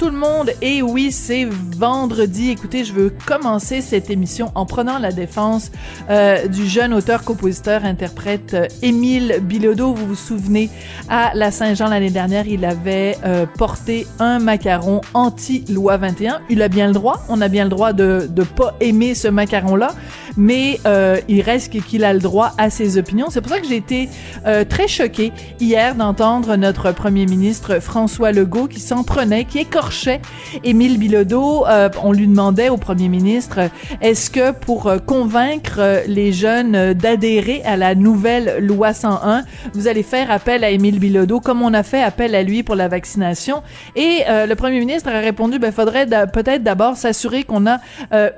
[0.00, 0.50] Tout le monde.
[0.62, 1.46] Et oui, c'est
[1.76, 2.48] vendredi.
[2.48, 5.70] Écoutez, je veux commencer cette émission en prenant la défense
[6.08, 9.92] euh, du jeune auteur, compositeur, interprète euh, Émile Bilodeau.
[9.92, 10.70] Vous vous souvenez,
[11.10, 16.40] à la Saint-Jean l'année dernière, il avait euh, porté un macaron anti-loi 21.
[16.48, 17.22] Il a bien le droit.
[17.28, 19.90] On a bien le droit de ne pas aimer ce macaron-là.
[20.36, 20.80] Mais
[21.28, 23.26] il reste qu'il a le droit à ses opinions.
[23.30, 24.08] C'est pour ça que j'ai été
[24.68, 29.89] très choquée hier d'entendre notre premier ministre François Legault qui s'en prenait, qui écorchait
[30.64, 31.66] Émile Bilodeau.
[31.66, 37.62] Euh, on lui demandait au premier ministre, est-ce que pour euh, convaincre les jeunes d'adhérer
[37.64, 39.42] à la nouvelle loi 101,
[39.74, 42.74] vous allez faire appel à Émile Bilodeau comme on a fait appel à lui pour
[42.74, 43.62] la vaccination?
[43.96, 47.78] Et euh, le premier ministre a répondu, ben faudrait peut-être d'abord s'assurer qu'on a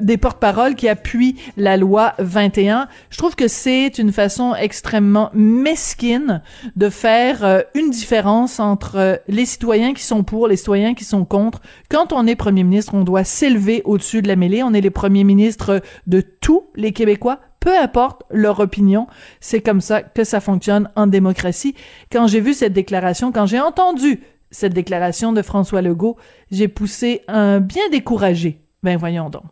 [0.00, 2.88] des porte-paroles qui appuient la loi 21.
[3.10, 6.42] Je trouve que c'est une façon extrêmement mesquine
[6.76, 11.04] de faire euh, une différence entre euh, les citoyens qui sont pour, les citoyens qui
[11.04, 11.41] sont contre.
[11.88, 14.62] Quand on est premier ministre, on doit s'élever au-dessus de la mêlée.
[14.62, 19.06] On est les premiers ministres de tous les Québécois, peu importe leur opinion.
[19.40, 21.74] C'est comme ça que ça fonctionne en démocratie.
[22.10, 24.20] Quand j'ai vu cette déclaration, quand j'ai entendu
[24.50, 26.16] cette déclaration de François Legault,
[26.50, 28.60] j'ai poussé un bien découragé.
[28.82, 29.44] Ben voyons donc.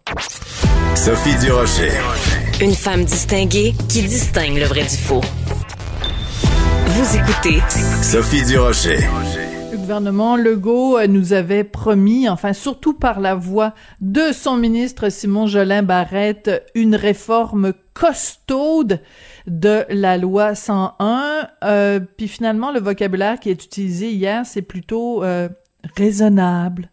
[0.94, 1.92] Sophie Durocher.
[2.60, 5.22] Une femme distinguée qui distingue le vrai du faux.
[6.86, 7.60] Vous écoutez
[8.02, 8.98] Sophie Durocher.
[9.70, 15.10] Le gouvernement Legault euh, nous avait promis, enfin surtout par la voix de son ministre
[15.10, 19.00] Simon Jolin Barrette, une réforme costaude
[19.46, 21.48] de la loi 101.
[21.62, 25.48] Euh, puis finalement, le vocabulaire qui est utilisé hier, c'est plutôt euh,
[25.96, 26.90] raisonnable,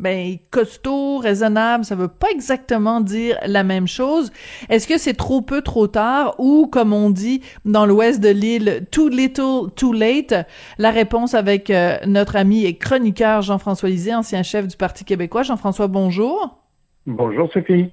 [0.00, 4.32] ben costaud, raisonnable, ça veut pas exactement dire la même chose.
[4.70, 6.34] Est-ce que c'est trop peu, trop tard?
[6.38, 10.34] Ou comme on dit dans l'ouest de l'île, too little, too late?
[10.78, 15.42] La réponse avec euh, notre ami et chroniqueur Jean-François Lisée, ancien chef du Parti québécois.
[15.42, 16.64] Jean-François, bonjour.
[17.06, 17.92] Bonjour Sophie.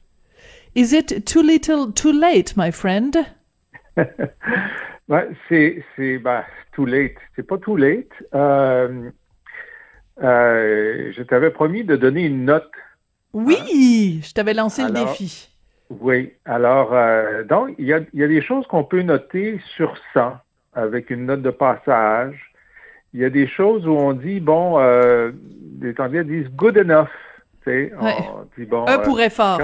[0.75, 3.17] Is it too little, too late, my friend?
[3.97, 7.15] ben, c'est c'est ben, too late.
[7.35, 8.07] C'est pas too late.
[8.33, 9.09] Euh,
[10.23, 12.69] euh, je t'avais promis de donner une note.
[13.33, 15.49] Oui, je t'avais lancé Alors, le défi.
[15.89, 16.33] Oui.
[16.45, 20.37] Alors, euh, donc, il y a, y a des choses qu'on peut noter sur 100
[20.73, 22.51] avec une note de passage.
[23.13, 25.31] Il y a des choses où on dit, bon, euh,
[25.81, 27.07] les Anglais disent good enough.
[27.63, 28.13] Tu sais, Ouais.
[28.33, 29.61] on dit, bon, Un pour effort.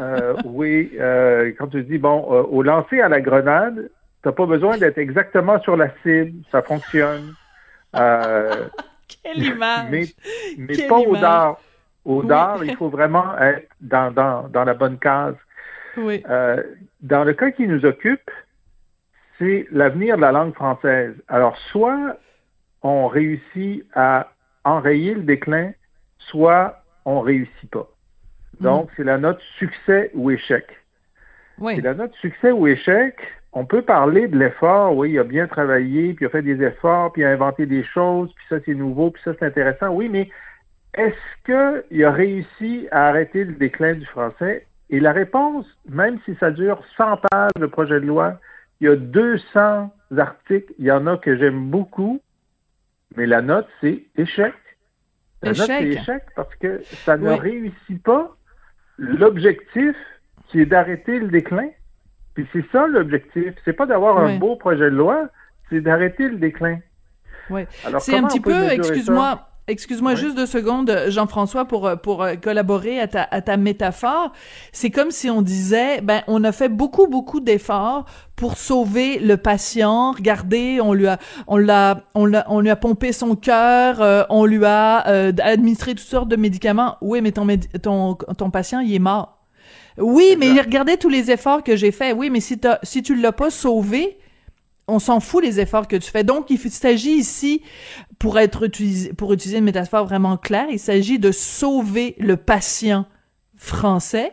[0.00, 3.88] euh, oui, euh, quand tu dis, bon, au lancer à la grenade,
[4.22, 7.34] t'as pas besoin d'être exactement sur la cible, ça fonctionne.
[9.22, 9.88] Quelle image!
[9.90, 10.04] mais
[10.58, 11.58] mais Quelle pas au dard.
[12.04, 12.26] Au Oui.
[12.28, 15.34] dard, il faut vraiment être dans, dans, dans la bonne case.
[15.96, 16.22] Oui.
[16.28, 16.62] Euh,
[17.00, 18.30] dans le cas qui nous occupe,
[19.38, 21.14] c'est l'avenir de la langue française.
[21.28, 22.16] Alors, soit
[22.82, 24.30] on réussit à
[24.64, 25.72] enrayer le déclin,
[26.18, 27.88] soit on réussit pas.
[28.60, 30.64] Donc, c'est la note succès ou échec.
[31.58, 31.74] Oui.
[31.78, 33.16] Et la note succès ou échec,
[33.58, 36.62] on peut parler de l'effort, oui, il a bien travaillé, puis il a fait des
[36.62, 39.88] efforts, puis il a inventé des choses, puis ça c'est nouveau, puis ça c'est intéressant,
[39.88, 40.28] oui, mais
[40.92, 44.66] est-ce qu'il a réussi à arrêter le déclin du français?
[44.90, 48.38] Et la réponse, même si ça dure 100 pages de projet de loi,
[48.80, 52.20] il y a 200 articles, il y en a que j'aime beaucoup,
[53.16, 54.52] mais la note c'est échec.
[55.42, 56.02] La note c'est Échec.
[56.02, 57.38] échec parce que ça ne Oui.
[57.38, 58.36] réussit pas
[58.98, 59.96] l'objectif
[60.48, 61.68] qui est d'arrêter le déclin.
[62.36, 63.54] Puis c'est ça l'objectif.
[63.64, 64.34] C'est pas d'avoir Oui.
[64.34, 65.26] un beau projet de loi,
[65.70, 66.78] c'est d'arrêter le déclin.
[67.50, 67.62] Oui.
[67.84, 70.16] Alors, C'est un petit peu, excuse-moi, excuse-moi Oui.
[70.18, 74.32] juste deux secondes, Jean-François, pour pour euh, collaborer à ta à ta métaphore.
[74.70, 78.04] C'est comme si on disait, ben on a fait beaucoup beaucoup d'efforts
[78.36, 80.12] pour sauver le patient.
[80.12, 84.24] Regardez, on lui a on l'a on l'a on lui a pompé son cœur, euh,
[84.28, 86.96] on lui a euh, administré toutes sortes de médicaments.
[87.00, 87.46] Oui, mais ton
[87.82, 89.35] ton ton patient il est mort.
[89.98, 90.64] Oui, mais Exact.
[90.66, 92.14] regardez tous les efforts que j'ai faits.
[92.16, 94.18] Oui, mais si t'as si tu l'as pas sauvé,
[94.88, 96.24] on s'en fout les efforts que tu fais.
[96.24, 97.62] Donc, il il s'agit ici,
[98.18, 103.06] pour être utilisé, pour utiliser une métaphore vraiment claire, il s'agit de sauver le patient
[103.56, 104.32] français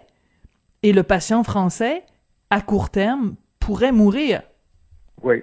[0.84, 2.04] et le patient français,
[2.50, 4.42] à court terme, pourrait mourir.
[5.24, 5.42] Oui.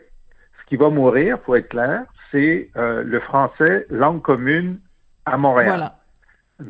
[0.61, 4.79] Ce qui va mourir, pour être clair, c'est euh, le français langue commune
[5.25, 5.69] à Montréal.
[5.69, 5.99] Voilà.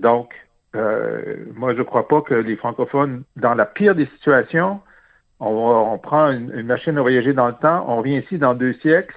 [0.01, 0.33] Donc,
[0.77, 4.81] euh, moi, je crois pas que les francophones, dans la pire des situations,
[5.41, 8.55] on, on prend une, une machine à voyager dans le temps, on revient ici dans
[8.55, 9.17] deux siècles,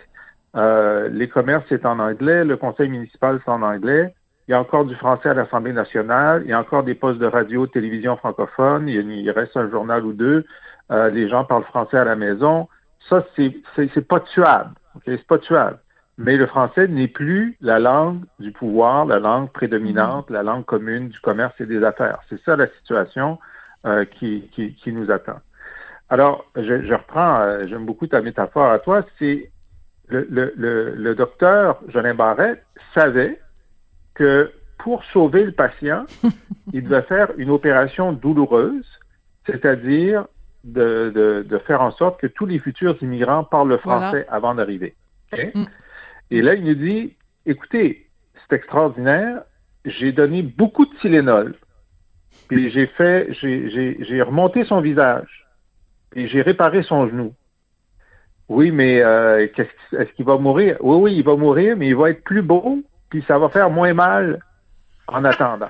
[0.55, 2.43] Euh, les commerces, c'est en anglais.
[2.45, 4.13] Le conseil municipal, c'est en anglais.
[4.47, 6.43] Il y a encore du français à l'Assemblée nationale.
[6.45, 8.87] Il y a encore des postes de radio, télévision francophone.
[8.87, 10.45] Il, reste un journal ou deux.
[10.91, 12.67] Euh, les gens parlent français à la maison.
[13.09, 14.71] Ça, c'est, pas tuable.
[14.95, 15.03] OK?
[15.05, 15.79] C'est pas tuable.
[16.17, 21.09] Mais le français n'est plus la langue du pouvoir, la langue prédominante, la langue commune
[21.09, 22.19] du commerce et des affaires.
[22.29, 23.39] C'est ça la situation
[23.85, 25.39] euh, qui, qui, qui, nous attend.
[26.09, 29.51] Alors, je, je reprends, euh, j'aime beaucoup ta métaphore à toi, c'est
[30.07, 32.63] le, le, le, le docteur Jolin Barrette
[32.93, 33.39] savait
[34.13, 36.05] que pour sauver le patient,
[36.73, 38.85] il devait faire une opération douloureuse,
[39.45, 40.25] c'est-à-dire
[40.63, 44.55] de, de, de, faire en sorte que tous les futurs immigrants parlent le français avant
[44.55, 44.95] d'arriver.
[45.33, 45.63] Mm.
[46.33, 47.15] Et là, il nous dit,
[47.45, 49.43] écoutez, c'est extraordinaire,
[49.85, 51.53] j'ai donné beaucoup de Tylenol,
[52.47, 55.45] puis j'ai fait, j'ai remonté son visage,
[56.15, 57.35] et j'ai réparé son genou.
[58.49, 60.77] Oui, mais euh, est-ce qu'il va mourir?
[60.79, 62.81] Oui, oui, il va mourir, mais il va être plus beau,
[63.11, 64.39] puis ça va faire moins mal
[65.07, 65.69] en attendant.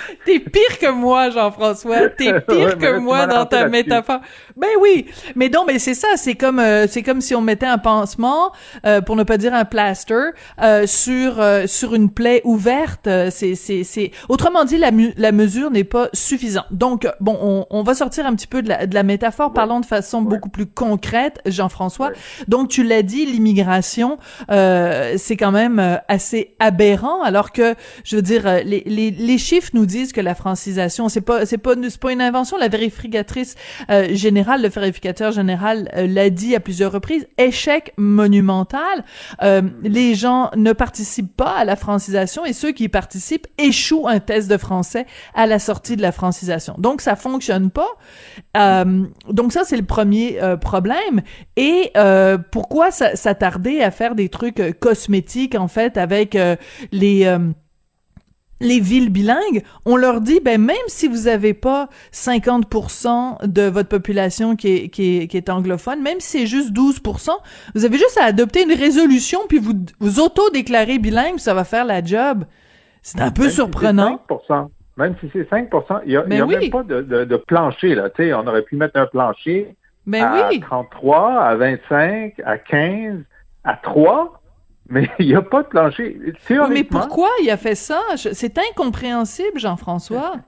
[0.24, 2.08] T'es pire que moi, Jean-François.
[2.08, 4.20] T'es pire que moi dans ta métaphore.
[4.56, 6.08] Ben oui, mais non, mais c'est ça.
[6.16, 8.52] C'est comme euh, c'est comme si on mettait un pansement,
[8.86, 10.30] euh, pour ne pas dire un plaster,
[10.60, 13.08] euh, sur sur une plaie ouverte.
[13.30, 14.10] C'est c'est c'est.
[14.28, 16.66] Autrement dit, la la mesure n'est pas suffisante.
[16.70, 19.52] Donc bon, on, on va sortir un petit peu de la de la métaphore.
[19.52, 22.12] Parlons de façon beaucoup plus concrète, Jean-François.
[22.48, 24.18] Donc tu l'as dit, l'immigration,
[24.48, 27.74] c'est quand même assez aberrant, alors que
[28.04, 31.58] je veux dire les les les chiffres nous disent que la francisation, c'est pas c'est
[31.58, 32.56] pas c'est pas une invention.
[32.58, 33.54] La vérificatrice
[33.90, 37.26] euh, générale, le vérificateur général euh, l'a dit à plusieurs reprises.
[37.38, 39.04] Échec monumental.
[39.42, 44.08] Euh, les gens ne participent pas à la francisation et ceux qui y participent échouent
[44.08, 46.74] un test de français à la sortie de la francisation.
[46.78, 47.88] Donc ça fonctionne pas.
[49.28, 51.22] donc ça c'est le premier problème.
[51.56, 51.92] Et
[52.50, 56.36] pourquoi s'attarder à faire des trucs cosmétiques en fait avec
[56.92, 57.38] les
[58.62, 63.88] les villes bilingues, on leur dit, ben même si vous avez pas 50% de votre
[63.88, 67.30] population qui est, qui est, qui est anglophone, même si c'est juste 12%,
[67.74, 71.84] vous avez juste à adopter une résolution puis vous vous auto-déclarer bilingue, ça va faire
[71.84, 72.44] la job.
[73.02, 74.20] C'est un peu surprenant.
[74.96, 78.10] même si c'est 5%, il n'y a, y a même pas de, de, plancher, là.
[78.10, 79.74] Tu sais, on aurait pu mettre un plancher
[80.06, 83.18] ben à 33, à 25, à 15,
[83.64, 84.41] à 3
[84.88, 86.18] mais il n'y a pas de plancher.
[86.70, 88.00] mais pourquoi il a fait ça?
[88.16, 90.36] C'est incompréhensible, Jean-François.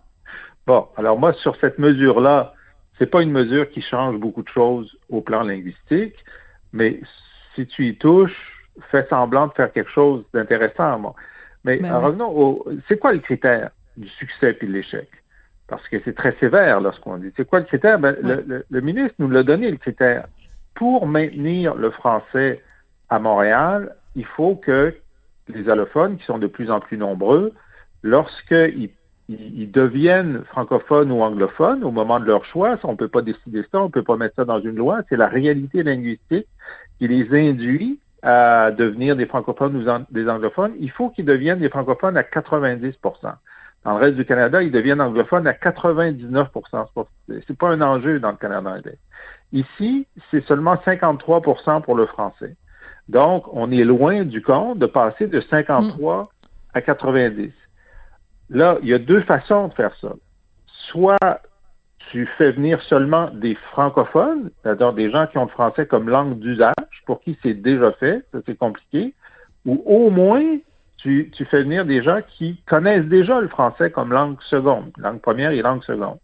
[0.66, 2.54] Bon, alors moi, sur cette mesure-là,
[2.98, 6.14] c'est pas une mesure qui change beaucoup de choses au plan linguistique,
[6.72, 7.00] mais
[7.54, 8.34] si tu y touches,
[8.90, 11.14] fais semblant de faire quelque chose d'intéressant.
[11.64, 12.66] Mais ben revenons au...
[12.88, 15.06] C'est quoi le critère du succès puis de l'échec?
[15.68, 17.30] Parce que c'est très sévère lorsqu'on dit.
[17.36, 17.98] C'est quoi le critère?
[17.98, 20.28] Ben, le, le ministre nous l'a donné, le critère.
[20.74, 22.62] Pour maintenir le français
[23.10, 24.94] à Montréal, il faut que
[25.48, 27.52] les allophones, qui sont de plus en plus nombreux,
[28.02, 28.90] lorsqu'ils
[29.28, 33.64] ils, deviennent francophones ou anglophones au moment de leur choix, on ne peut pas décider
[33.70, 36.46] ça, on ne peut pas mettre ça dans une loi, c'est la réalité linguistique
[36.98, 40.72] qui les induit à devenir des francophones ou des anglophones.
[40.80, 42.94] Il faut qu'ils deviennent des francophones à 90%
[43.84, 48.30] Dans le reste du Canada, ils deviennent anglophones à 99% C'est pas un enjeu dans
[48.30, 48.98] le Canada anglais.
[49.52, 52.56] Ici, c'est seulement 53% pour le français.
[53.08, 56.28] Donc, on est loin du compte de passer de 53
[56.72, 57.52] à 90.
[58.50, 60.12] Là, il y a deux façons de faire ça.
[60.90, 61.40] Soit
[62.10, 66.38] tu fais venir seulement des francophones, c'est-à-dire des gens qui ont le français comme langue
[66.38, 66.74] d'usage,
[67.06, 69.14] pour qui c'est déjà fait, ça c'est compliqué,
[69.64, 70.58] ou au moins
[70.98, 75.20] tu, tu, fais venir des gens qui connaissent déjà le français comme langue seconde, langue
[75.20, 76.18] première et langue seconde.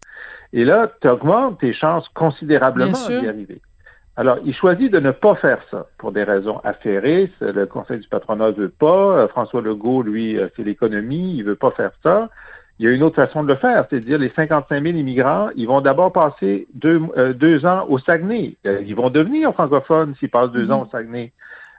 [0.52, 3.60] Et là, tu augmentes tes chances considérablement d'y arriver.
[4.20, 7.32] Alors, il choisit de ne pas faire ça pour des raisons affairées.
[7.40, 9.16] Le Conseil du patronat ne veut pas.
[9.16, 11.36] Euh, François Legault, lui, euh, c'est l'économie.
[11.38, 12.28] Il veut pas faire ça.
[12.78, 14.98] Il y a une autre façon de le faire, c'est à dire les 55 000
[14.98, 18.56] immigrants, ils vont d'abord passer deux, euh, deux, ans au Saguenay.
[18.66, 21.32] Ils vont devenir francophones s'ils passent deux ans au Saguenay.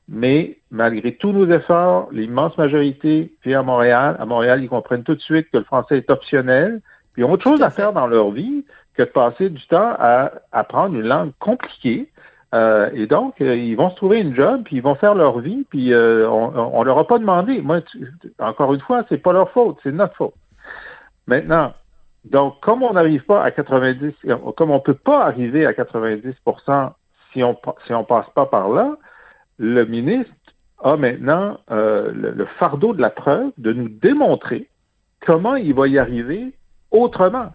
[0.09, 4.15] Mais malgré tous nos efforts, l'immense majorité vit à Montréal.
[4.17, 6.81] À Montréal, ils comprennent tout de suite que le français est optionnel.
[7.13, 9.93] Puis ils ont autre chose à faire dans leur vie que de passer du temps
[9.99, 12.09] à apprendre une langue compliquée
[12.53, 15.39] euh, et donc, euh, ils vont se trouver une job, puis ils vont faire leur
[15.39, 17.61] vie, puis euh, on, on leur a pas demandé.
[17.61, 17.79] Moi,
[18.39, 20.33] encore une fois, c'est pas leur faute, c'est notre faute.
[21.27, 21.73] Maintenant,
[22.25, 24.13] donc, comme on n'arrive pas à 90,
[24.57, 26.91] comme on peut pas arriver à 90%
[27.31, 28.97] si on si on passe pas par là,
[29.57, 30.31] le ministre
[30.83, 34.67] a maintenant le, fardeau de la preuve de nous démontrer
[35.25, 36.53] comment il va y arriver
[36.91, 37.53] autrement.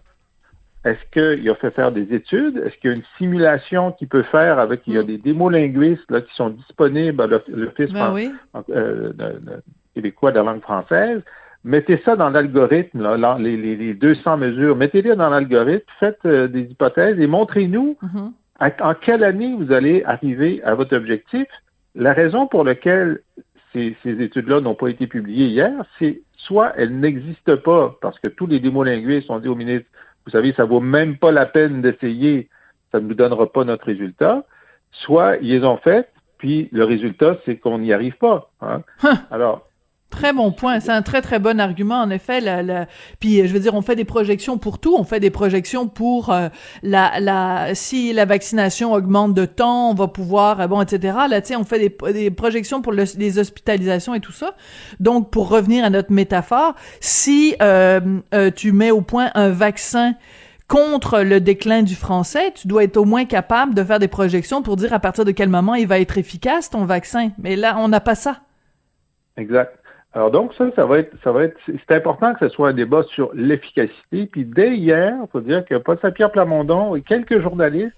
[0.87, 1.05] Est-ce
[1.38, 2.57] qu'il a fait faire des études?
[2.64, 5.07] Est-ce qu'il y a une simulation qu'il peut faire avec, il y a Mm.
[5.07, 8.31] des démolinguistes là, qui sont disponibles à l'Office Ben oui.
[8.71, 9.12] euh,
[9.95, 11.23] québécois de la langue française?
[11.64, 14.76] Mettez ça dans l'algorithme, là, les, les, les 200 mesures.
[14.76, 18.33] Mettez-les dans l'algorithme, faites euh, des hypothèses et montrez-nous Mhm.
[18.61, 21.47] à- en quelle année vous allez arriver à votre objectif.
[21.97, 23.19] La raison pour laquelle
[23.73, 28.28] ces, ces études-là n'ont pas été publiées hier, c'est soit elles n'existent pas parce que
[28.28, 29.88] tous les démolinguistes ont dit au ministre,
[30.26, 32.49] vous savez, ça vaut même pas la peine d'essayer,
[32.92, 34.45] ça ne nous donnera pas notre résultat,
[34.90, 38.50] soit ils les ont faites, puis le résultat, c'est qu'on n'y arrive pas.
[38.61, 38.83] hein.
[39.30, 39.65] Alors,
[40.16, 40.80] Très bon point.
[40.80, 42.40] C'est un très, très bon argument, en effet.
[42.40, 42.87] La,
[43.20, 44.96] Puis, je veux dire, on fait des projections pour tout.
[44.99, 46.49] On fait des projections pour euh,
[46.82, 47.75] la, la...
[47.75, 51.18] si la vaccination augmente de temps, on va pouvoir, euh, bon, etc.
[51.28, 54.54] Là, tu sais, on fait des, projections pour le- les hospitalisations et tout ça.
[55.00, 58.00] Donc, pour revenir à notre métaphore, si euh,
[58.32, 60.14] euh, tu mets au point un vaccin
[60.66, 64.62] contre le déclin du français, tu dois être au moins capable de faire des projections
[64.62, 67.32] pour dire à partir de quel moment il va être efficace, ton vaccin.
[67.38, 68.40] Mais là, on n'a pas ça.
[69.37, 69.78] Exact.
[70.16, 72.73] Alors donc ça, ça va être, ça va être, c'est important que ce soit un
[72.73, 74.25] débat sur l'efficacité.
[74.26, 77.92] Puis dès hier, il faut dire que Paul Saint-Pierre Plamondon et quelques journalistes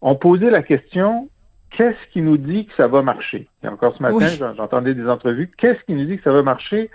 [0.00, 1.28] ont posé la question
[1.76, 3.48] qu'est-ce qui nous dit que ça va marcher?
[3.64, 4.40] Et encore ce matin, Oui.
[4.56, 5.50] j'entendais des entrevues.
[5.58, 6.88] Qu'est-ce qui nous dit que ça va marcher?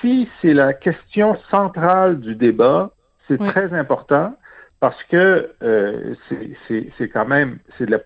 [0.00, 2.92] Si c'est la question centrale du débat,
[3.28, 3.48] c'est Oui.
[3.48, 4.34] très important
[4.80, 7.98] parce que euh, c'est- c'est c'est quand même, c'est de la,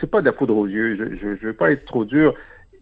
[0.00, 0.96] c'est pas de la poudre aux yeux.
[0.96, 2.34] Je, je, je veux pas être trop dur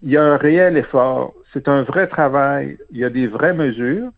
[0.05, 3.55] il y a un réel effort, c'est un vrai travail, il y a des vraies
[3.55, 4.11] mesures,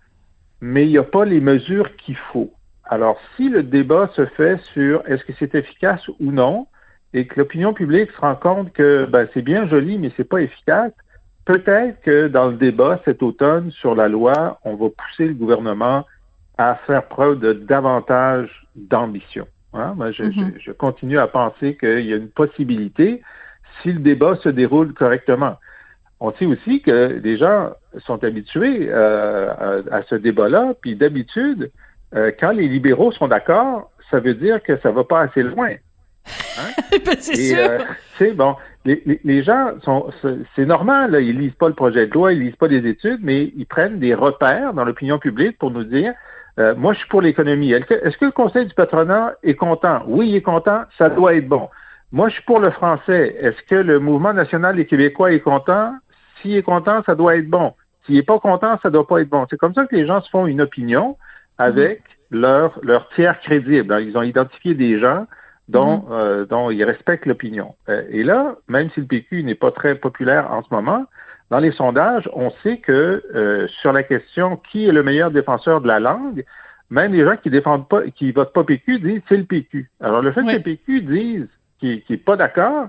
[0.61, 2.53] mais il n'y a pas les mesures qu'il faut.
[2.85, 6.67] Alors, si le débat se fait sur est-ce que c'est efficace ou non,
[7.15, 10.43] et que l'opinion publique se rend compte que ben, c'est bien joli, mais c'est pas
[10.43, 10.93] efficace,
[11.45, 16.05] peut-être que dans le débat cet automne sur la loi, on va pousser le gouvernement
[16.59, 19.47] à faire preuve de davantage d'ambition.
[19.73, 19.95] Hein?
[19.97, 20.33] Moi, je, Mhm.
[20.57, 23.23] je- je continue à penser qu'il y a une possibilité
[23.83, 25.57] si le débat se déroule correctement.
[26.21, 27.71] On sait aussi que les gens
[28.07, 31.71] sont habitués euh, à, à ce débat-là, puis d'habitude,
[32.15, 35.71] euh, quand les libéraux sont d'accord, ça veut dire que ça va pas assez loin.
[37.05, 37.59] Ben, c'est sûr.
[37.59, 40.11] euh, bon, les, les, les gens sont,
[40.57, 43.21] c'est- normal, là, ils lisent pas le projet de loi, ils lisent pas des études,
[43.23, 46.15] mais ils prennent des repères dans l'opinion publique pour nous dire,
[46.59, 47.73] euh, moi, je suis pour l'économie.
[47.73, 50.03] Est-ce que, est-ce que le Conseil du patronat est content?
[50.07, 51.69] Oui, il est content, ça doit être bon.
[52.13, 53.37] Moi, je suis pour le français.
[53.41, 55.93] Est-ce que le mouvement national des Québécois est content?
[56.47, 57.75] S'il est content, ça doit être bon.
[58.05, 59.47] S'il est pas content, ça doit pas être bon.
[59.51, 61.17] C'est comme ça que les gens se font une opinion
[61.59, 63.93] avec leur, leur tiers crédible.
[63.93, 65.27] Alors, Ils ont identifié des gens
[65.69, 67.75] dont, euh, dont ils respectent l'opinion.
[67.89, 71.05] Euh, et là, même si le PQ n'est pas très populaire en ce moment,
[71.51, 75.81] dans les sondages, on sait que euh, sur la question qui est le meilleur défenseur
[75.81, 76.45] de la langue,
[76.91, 79.91] même les gens qui défendent pas, qui votent pas PQ disent c'est le PQ.
[80.01, 80.53] Alors le fait Oui.
[80.53, 81.49] que le PQ dise
[81.81, 82.89] qu'il n'est pas d'accord,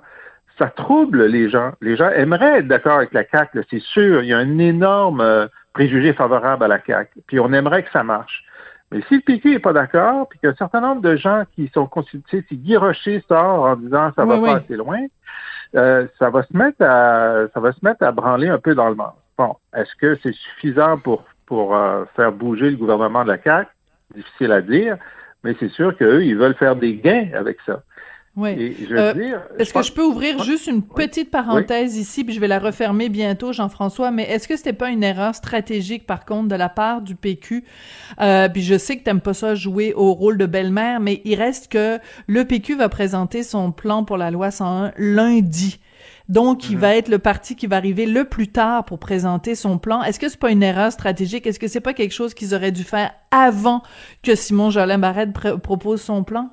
[0.58, 1.72] ça trouble les gens.
[1.82, 4.24] Les gens aimeraient être d'accord avec la CAQ, c'est sûr.
[4.24, 7.22] Il y a un énorme euh, préjugé favorable à la CAQ.
[7.28, 8.44] Puis on aimerait que ça marche.
[8.92, 11.16] Mais si le PQ n'est pas d'accord, puis qu'il y a un certain nombre de
[11.18, 14.60] gens qui sont constitués, si Guy Rocher sort en disant ça va Oui, pas oui.
[14.64, 15.00] assez loin,
[15.76, 18.90] euh, ça va se mettre à ça va se mettre à branler un peu dans
[18.90, 19.12] le monde.
[19.38, 23.70] Bon, est-ce que c'est suffisant pour pour euh, faire bouger le gouvernement de la CAQ?
[24.16, 24.98] Difficile à dire,
[25.44, 27.82] mais c'est sûr qu'eux, ils veulent faire des gains avec ça.
[28.39, 28.75] Oui.
[28.91, 29.13] Euh,
[29.58, 33.10] Est-ce que je peux ouvrir juste une petite parenthèse ici, puis je vais la refermer
[33.10, 37.01] bientôt, Jean-François, mais est-ce que c'était pas une erreur stratégique, par contre, de la part
[37.01, 37.63] du PQ?
[38.22, 41.34] Euh, puis je sais que t'aimes pas ça jouer au rôle de belle-mère, mais il
[41.34, 45.79] reste que le PQ va présenter son plan pour la loi 101 lundi.
[46.29, 46.82] Donc, il Mhm.
[46.82, 50.03] va être le parti qui va arriver le plus tard pour présenter son plan.
[50.03, 51.48] Est-ce que c'est pas une erreur stratégique?
[51.48, 53.82] Est-ce que c'est pas quelque chose qu'ils auraient dû faire avant
[54.22, 56.50] que Simon Jolin Barrette pr- propose son plan?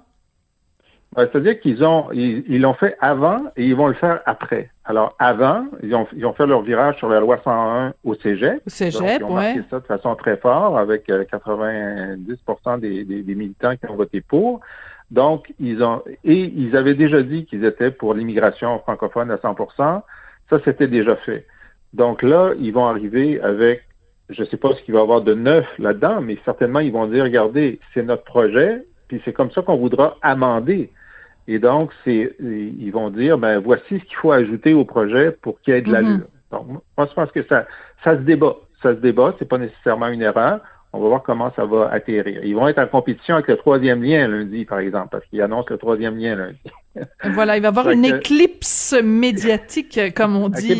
[1.16, 4.70] Ouais, C'est-à-dire qu'ils ont, ils ils l'ont fait avant et ils vont le faire après.
[4.84, 8.56] Alors, avant, ils ont, ils ont fait leur virage sur la loi 101 au cégep.
[8.56, 9.64] Au Donc, cégep, ils ont marqué ouais.
[9.70, 12.36] ça de façon très fort avec euh, 90
[12.80, 14.60] des, des, des militants qui ont voté pour.
[15.10, 20.02] Donc, ils ont, et ils avaient déjà dit qu'ils étaient pour l'immigration francophone à 100%
[20.50, 21.46] Ça, c'était déjà fait.
[21.92, 23.84] Donc là, ils vont arriver avec,
[24.28, 26.92] je ne sais pas ce qu'il va y avoir de neuf là-dedans, mais certainement, ils
[26.92, 30.90] vont dire, regardez, c'est notre projet, puis c'est comme ça qu'on voudra amender.
[31.46, 35.60] Et donc, c'est, ils vont dire, ben, voici ce qu'il faut ajouter au projet pour
[35.60, 35.92] qu'il y ait de Mhm.
[35.92, 36.26] l'allure.
[36.50, 37.66] Donc, moi, je pense que ça,
[38.02, 38.56] ça se débat.
[38.82, 40.60] Ça se débat, c'est pas nécessairement une erreur.
[40.92, 42.44] On va voir comment ça va atterrir.
[42.44, 45.68] Ils vont être en compétition avec le troisième lien lundi, par exemple, parce qu'ils annoncent
[45.70, 46.60] le troisième lien lundi.
[47.32, 50.78] Voilà, il va y avoir une éclipse médiatique, comme on dit.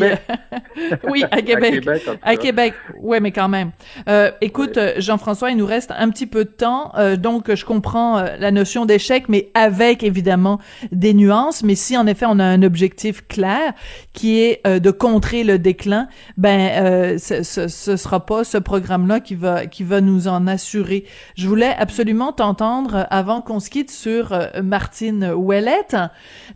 [1.09, 1.87] oui, à Québec.
[2.21, 3.71] À Québec, Ouais, mais quand même.
[4.07, 8.17] Euh, écoute, Jean-François, il nous reste un petit peu de temps, euh, donc je comprends
[8.17, 10.59] euh, la notion d'échec, mais avec évidemment
[10.91, 11.63] des nuances.
[11.63, 13.73] Mais si en effet on a un objectif clair
[14.13, 16.07] qui est euh, de contrer le déclin,
[16.37, 21.05] ben ce, ce, ce sera pas ce programme-là qui va qui va nous en assurer.
[21.35, 25.95] Je voulais absolument t'entendre avant qu'on se quitte sur Martine Ouellette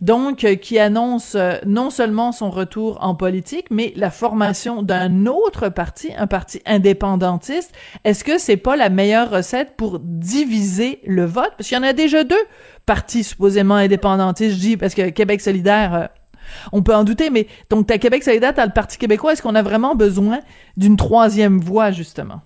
[0.02, 5.26] donc euh, qui annonce euh, non seulement son retour en politique, mais la formation d'un
[5.26, 7.76] autre parti, un parti indépendantiste.
[8.04, 11.52] Est-ce que c'est pas la meilleure recette pour diviser le vote?
[11.58, 12.36] Parce qu'il y en a déjà deux
[12.86, 16.06] partis supposément indépendantistes, je dis, parce que Québec solidaire, euh,
[16.72, 19.56] on peut en douter, mais donc t'as Québec solidaire, t'as le Parti québécois, est-ce qu'on
[19.56, 20.40] a vraiment besoin
[20.78, 22.42] d'une troisième voie, justement?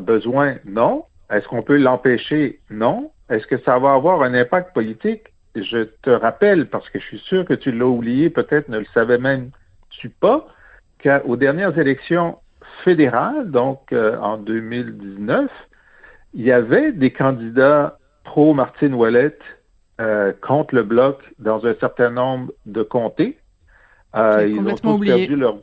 [0.00, 1.04] besoin, non.
[1.30, 2.60] Est-ce qu'on peut l'empêcher?
[2.70, 3.12] Non.
[3.28, 5.29] Est-ce que ça va avoir un impact politique?
[5.54, 8.86] Je te rappelle, parce que je suis sûr que tu l'as oublié, peut-être ne le
[8.94, 10.46] savais même-tu pas,
[11.02, 12.38] qu'aux dernières élections
[12.84, 15.50] fédérales, donc euh, en 2019,
[16.34, 19.42] il y avait des candidats pro-Martine Ouellette
[20.00, 23.38] euh, contre le bloc dans un certain nombre de comtés.
[24.14, 25.58] Euh, ils ont tous perdu leur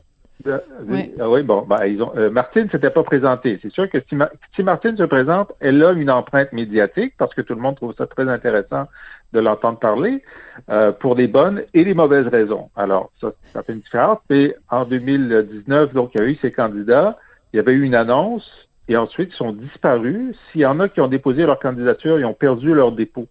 [0.46, 1.12] euh, oui.
[1.18, 3.58] Ah oui, bon, ben, ils ont, euh, Martine s'était pas présentée.
[3.60, 4.16] C'est sûr que si,
[4.54, 7.94] si, Martine se présente, elle a une empreinte médiatique parce que tout le monde trouve
[7.96, 8.86] ça très intéressant
[9.32, 10.22] de l'entendre parler
[10.70, 12.70] euh, pour les bonnes et les mauvaises raisons.
[12.76, 14.18] Alors, ça, ça fait une différence.
[14.30, 17.18] Mais en 2019, donc, il y a eu ces candidats,
[17.52, 18.50] il y avait eu une annonce
[18.88, 20.36] et ensuite ils sont disparus.
[20.50, 23.26] S'il y en a qui ont déposé leur candidature, ils ont perdu leur dépôt.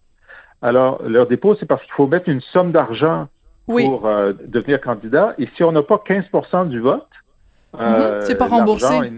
[0.62, 3.28] Alors, leur dépôt, c'est parce qu'il faut mettre une somme d'argent
[3.66, 5.34] pour euh, devenir candidat.
[5.38, 7.06] Et si on n'a pas 15% du vote,
[7.74, 7.80] mhm.
[7.80, 9.10] euh, c'est pas remboursé.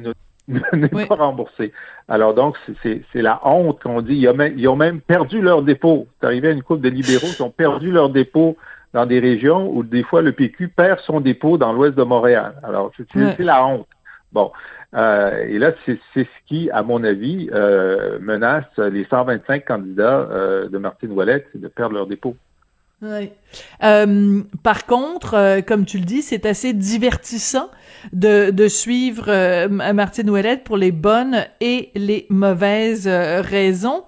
[0.72, 1.72] N'est pas remboursé.
[2.08, 4.14] Alors donc, c'est la honte qu'on dit.
[4.16, 6.06] Ils ont, même, perdu leur dépôt.
[6.20, 8.56] C'est arrivé à une couple de libéraux qui ont perdu leur dépôt
[8.92, 12.54] dans des régions où des fois le PQ perd son dépôt dans l'ouest de Montréal.
[12.62, 13.86] Alors, c'est la honte.
[14.32, 14.52] Bon.
[14.94, 20.68] Euh, et là, c'est ce qui, à mon avis, euh, menace les 125 candidats euh,
[20.68, 22.36] de Martine Ouellette, c'est de perdre leur dépôt.
[23.02, 23.30] Oui.
[24.62, 27.70] Par contre, comme tu le dis, c'est assez divertissant
[28.12, 34.04] de, suivre euh, Martine Ouellette pour les bonnes et les mauvaises raisons.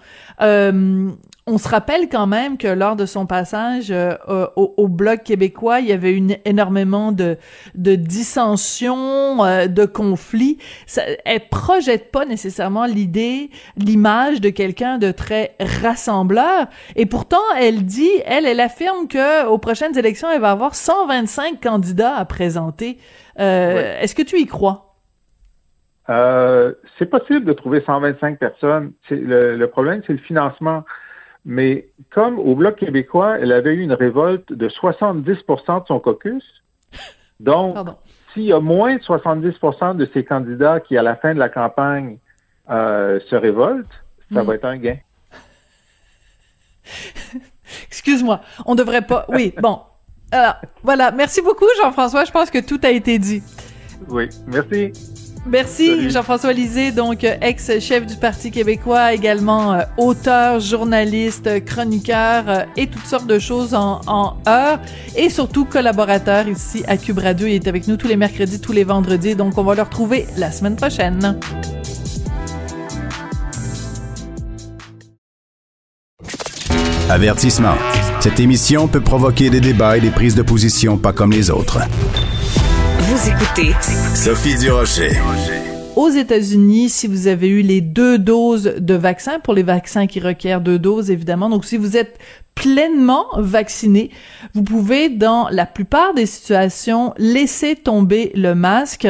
[1.49, 4.15] On se rappelle quand même que lors de son passage euh,
[4.55, 7.37] au, Bloc québécois, il y avait une énormément de,
[7.75, 10.59] de dissensions, euh, de conflits.
[10.87, 16.67] Ça, elle projette pas nécessairement l'idée, l'image de quelqu'un de très rassembleur.
[16.95, 21.61] Et pourtant, elle dit, elle, elle affirme que aux prochaines élections, elle va avoir 125
[21.61, 22.99] candidats à présenter.
[23.41, 24.89] Euh, est-ce que tu y crois?
[26.99, 28.93] c'est possible de trouver 125 personnes.
[29.09, 30.85] Le, le problème, c'est le financement.
[31.45, 36.45] Mais comme au Bloc québécois, elle avait eu une révolte de 70% de son caucus,
[37.41, 37.77] donc
[38.33, 41.49] s'il y a moins de 70% de ces candidats qui, à la fin de la
[41.49, 42.19] campagne,
[42.71, 43.87] euh, se révoltent,
[44.33, 44.47] ça hmm.
[44.47, 44.97] va être un gain.
[47.89, 49.27] Excuse-moi, on devrait pas.
[49.29, 49.81] Oui, bon.
[50.31, 51.11] Alors, voilà.
[51.11, 52.25] Merci beaucoup, Jean-François.
[52.25, 53.43] Je pense que tout a été dit.
[54.09, 54.93] Oui, merci.
[55.45, 62.87] Merci Jean-François Lisée, donc ex-chef du Parti québécois, également euh, auteur, journaliste, chroniqueur euh, et
[62.87, 64.79] toutes sortes de choses en, en heure
[65.17, 67.49] et surtout collaborateur ici à Cube Radio.
[67.49, 70.27] Il est avec nous tous les mercredis, tous les vendredis, donc on va le retrouver
[70.37, 71.37] la semaine prochaine.
[77.11, 77.75] Avertissement.
[78.21, 81.81] Cette émission peut provoquer des débats et des prises de position pas comme les autres.
[83.23, 83.73] Vous écoutez
[84.17, 85.11] Sophie Durocher.
[85.95, 90.19] Aux États-Unis, si vous avez eu les deux doses de vaccin, pour les vaccins qui
[90.19, 92.19] requièrent deux doses, évidemment, donc si vous êtes
[92.57, 94.11] pleinement vacciné,
[94.55, 99.07] vous pouvez, dans la plupart des situations, laisser tomber le masque.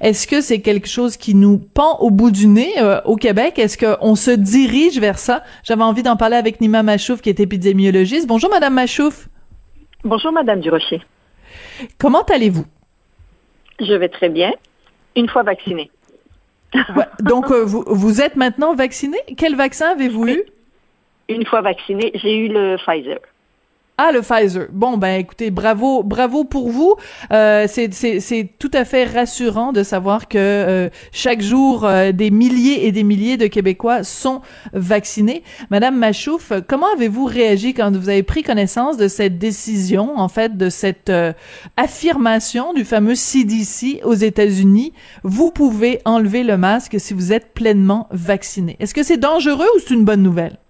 [0.00, 3.60] Est-ce que c'est quelque chose qui nous pend au bout du nez euh, au Québec?
[3.60, 5.44] Est-ce qu'on se dirige vers ça?
[5.62, 8.26] J'avais envie d'en parler avec Nima Machouf, qui est épidémiologiste.
[8.26, 9.28] Bonjour, Madame Machouf.
[10.02, 11.00] Bonjour, Madame Durocher.
[11.96, 12.64] Comment allez-vous?
[13.80, 14.52] Je vais très bien,
[15.16, 15.90] une fois vaccinée.
[17.20, 19.18] donc, euh, vous, vous êtes maintenant vacciné?
[19.36, 20.42] Quel vaccin avez-vous eu?
[21.28, 23.18] Une fois vaccinée, j'ai eu le Pfizer.
[23.98, 24.68] Ah, le Pfizer.
[24.72, 26.96] Bon, ben écoutez, bravo, bravo pour vous.
[27.30, 32.86] Euh, c'est tout à fait rassurant de savoir que euh, chaque jour, euh, des milliers
[32.86, 34.40] et des milliers de Québécois sont
[34.72, 35.42] vaccinés.
[35.68, 40.56] Madame Machouf, comment avez-vous réagi quand vous avez pris connaissance de cette décision, en fait,
[40.56, 41.34] de cette euh,
[41.76, 44.94] affirmation du fameux CDC aux États-Unis?
[45.22, 48.76] Vous pouvez enlever le masque si vous êtes pleinement vacciné.
[48.80, 50.61] Est-ce que c'est dangereux ou c'est une bonne nouvelle?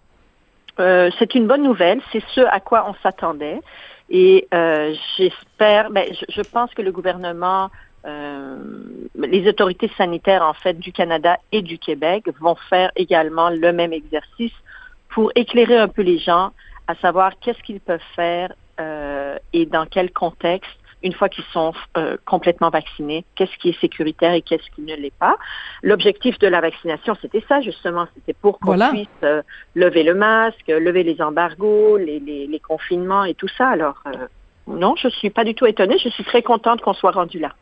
[0.81, 2.01] Euh, c'est une bonne nouvelle.
[2.13, 3.61] C'est ce à quoi on s'attendait.
[4.11, 7.71] Et euh, j'espère, ben, je, pense que le gouvernement,
[8.07, 8.57] euh,
[9.17, 13.93] les autorités sanitaires en fait du Canada et du Québec vont faire également le même
[13.93, 14.53] exercice
[15.09, 16.51] pour éclairer un peu les gens
[16.89, 20.71] à savoir qu'est-ce qu'ils peuvent faire euh, et dans quel contexte
[21.03, 24.95] une fois qu'ils sont euh, complètement vaccinés, qu'est-ce qui est sécuritaire et qu'est-ce qui ne
[24.95, 25.37] l'est pas.
[25.83, 29.43] L'objectif de la vaccination, c'était ça justement, c'était pour qu'on puisse euh,
[29.75, 33.69] lever le masque, lever les embargos, les, les, les confinements et tout ça.
[33.69, 34.27] Alors euh,
[34.67, 37.53] non, je suis pas du tout étonnée, je suis très contente qu'on soit rendu là.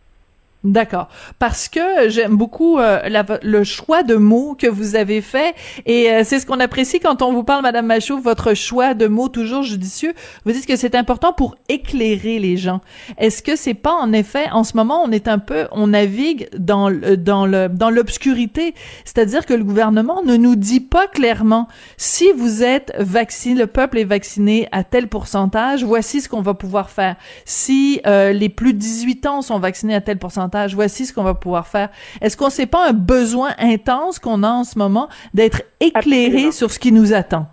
[0.62, 1.08] D'accord.
[1.38, 3.00] Parce que j'aime beaucoup euh,
[3.42, 5.54] le choix de mots que vous avez fait
[5.86, 9.06] et euh, c'est ce qu'on apprécie quand on vous parle, Madame Machouf, votre choix de
[9.06, 10.12] mots toujours judicieux.
[10.44, 12.82] Vous dites que c'est important pour éclairer les gens.
[13.16, 16.50] Est-ce que c'est pas en effet, en ce moment, on est un peu, on navigue
[16.58, 18.74] dans dans le dans l'obscurité,
[19.06, 23.96] c'est-à-dire que le gouvernement ne nous dit pas clairement si vous êtes vacciné, le peuple
[23.96, 27.16] est vacciné à tel pourcentage, voici ce qu'on va pouvoir faire.
[27.46, 31.22] Si euh, les plus de 18 ans sont vaccinés à tel pourcentage voici ce qu'on
[31.22, 31.88] va pouvoir faire.
[32.20, 36.70] Est-ce qu'on sait pas un besoin intense qu'on a en ce moment d'être éclairé sur
[36.70, 37.46] ce qui nous attend?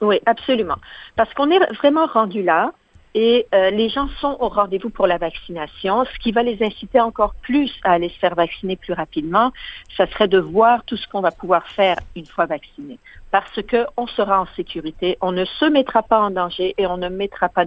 [0.00, 0.76] Oui, absolument.
[1.16, 2.72] Parce qu'on est vraiment rendu là
[3.14, 6.04] et euh, les gens sont au rendez-vous pour la vaccination.
[6.04, 9.52] Ce qui va les inciter encore plus à aller se faire vacciner plus rapidement,
[9.96, 12.98] ça serait de voir tout ce qu'on va pouvoir faire une fois vacciné.
[13.30, 16.96] Parce que on sera en sécurité, on ne se mettra pas en danger et on
[16.96, 17.64] ne mettra pas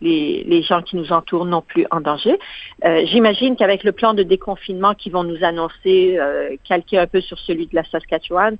[0.00, 2.36] les, gens qui nous entourent non plus en danger.
[2.84, 7.20] Euh, J'imagine qu'avec le plan de déconfinement qu'ils vont nous annoncer, euh, calqué un peu
[7.20, 8.56] sur celui de la Saskatchewan,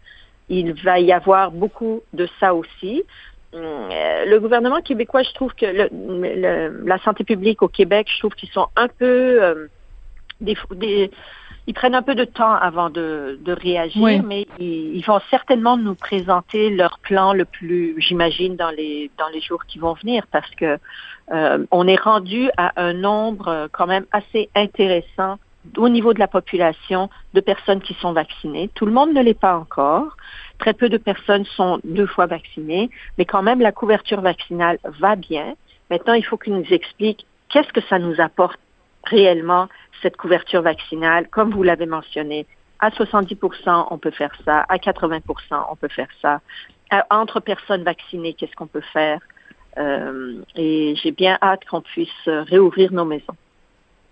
[0.48, 3.02] il va y avoir beaucoup de ça aussi.
[3.54, 5.66] Euh, le gouvernement québécois, je trouve que
[6.86, 9.68] la santé publique au Québec, je trouve qu'ils sont un peu
[10.40, 11.10] des,
[11.66, 14.20] ils prennent un peu de temps avant de, de réagir, oui.
[14.24, 19.28] mais ils, ils, vont certainement nous présenter leur plan le plus, j'imagine, dans les dans
[19.28, 20.78] les jours qui vont venir, parce que
[21.32, 25.38] euh, on est rendu à un nombre quand même assez intéressant
[25.76, 28.70] au niveau de la population de personnes qui sont vaccinées.
[28.74, 30.16] Tout le monde ne l'est pas encore.
[30.58, 35.16] Très peu de personnes sont deux fois vaccinées, mais quand même la couverture vaccinale va
[35.16, 35.54] bien.
[35.90, 38.58] Maintenant, il faut qu'ils nous expliquent qu'est-ce que ça nous apporte
[39.08, 39.68] réellement,
[40.02, 41.28] cette couverture vaccinale.
[41.28, 42.46] Comme vous l'avez mentionné,
[42.80, 45.22] à 70% on peut faire ça, à 80%
[45.70, 46.40] on peut faire ça.
[47.10, 49.18] Entre personnes vaccinées, qu'est-ce qu'on peut faire?
[49.78, 53.36] Euh, et j'ai bien hâte qu'on puisse réouvrir nos maisons.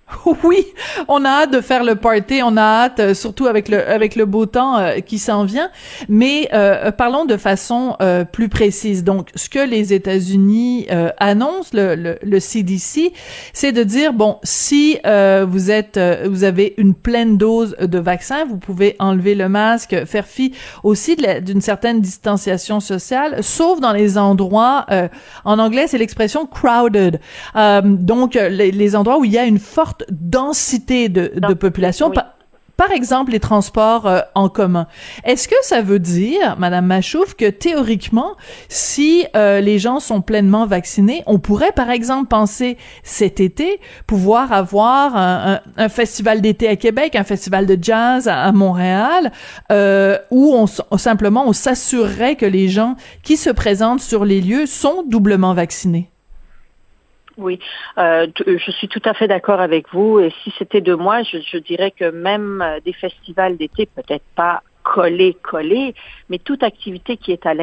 [0.44, 0.66] Oui,
[1.08, 4.16] on a hâte de faire le party, on a hâte, euh, surtout avec le avec
[4.16, 5.70] le beau temps euh, qui s'en vient.
[6.08, 9.04] Mais euh, parlons de façon euh, plus précise.
[9.04, 13.12] Donc, ce que les États-Unis euh, annoncent, le, le, le CDC,
[13.52, 18.56] c'est de dire bon, si vous êtes, vous avez une pleine dose de vaccin, vous
[18.56, 24.86] pouvez enlever le masque, faire fi aussi d'une certaine distanciation sociale, sauf dans les endroits,
[25.44, 27.20] en anglais, c'est l'expression crowded.
[27.84, 32.09] donc, les, les endroits où il y a une forte densité de, de population.
[32.09, 32.14] Oui.
[32.14, 32.26] Par,
[32.76, 34.88] par, exemple, les transports euh, en commun.
[35.24, 38.33] Est-ce que ça veut dire, Madame Machouf, que théoriquement,
[38.68, 44.52] si euh, les gens sont pleinement vaccinés, on pourrait, par exemple, penser cet été pouvoir
[44.52, 49.30] avoir un, un, un festival d'été à Québec, un festival de jazz à, à Montréal,
[49.70, 50.66] euh, où on,
[50.98, 56.11] simplement on s'assurerait que les gens qui se présentent sur les lieux sont doublement vaccinés?
[57.36, 57.58] Oui,
[57.98, 60.20] euh, je suis tout à fait d'accord avec vous.
[60.20, 64.62] Et si c'était de moi, je, dirais que même euh, des festivals d'été, peut-être pas
[64.84, 65.94] collés, collés,
[66.28, 67.54] mais toute activité qui est à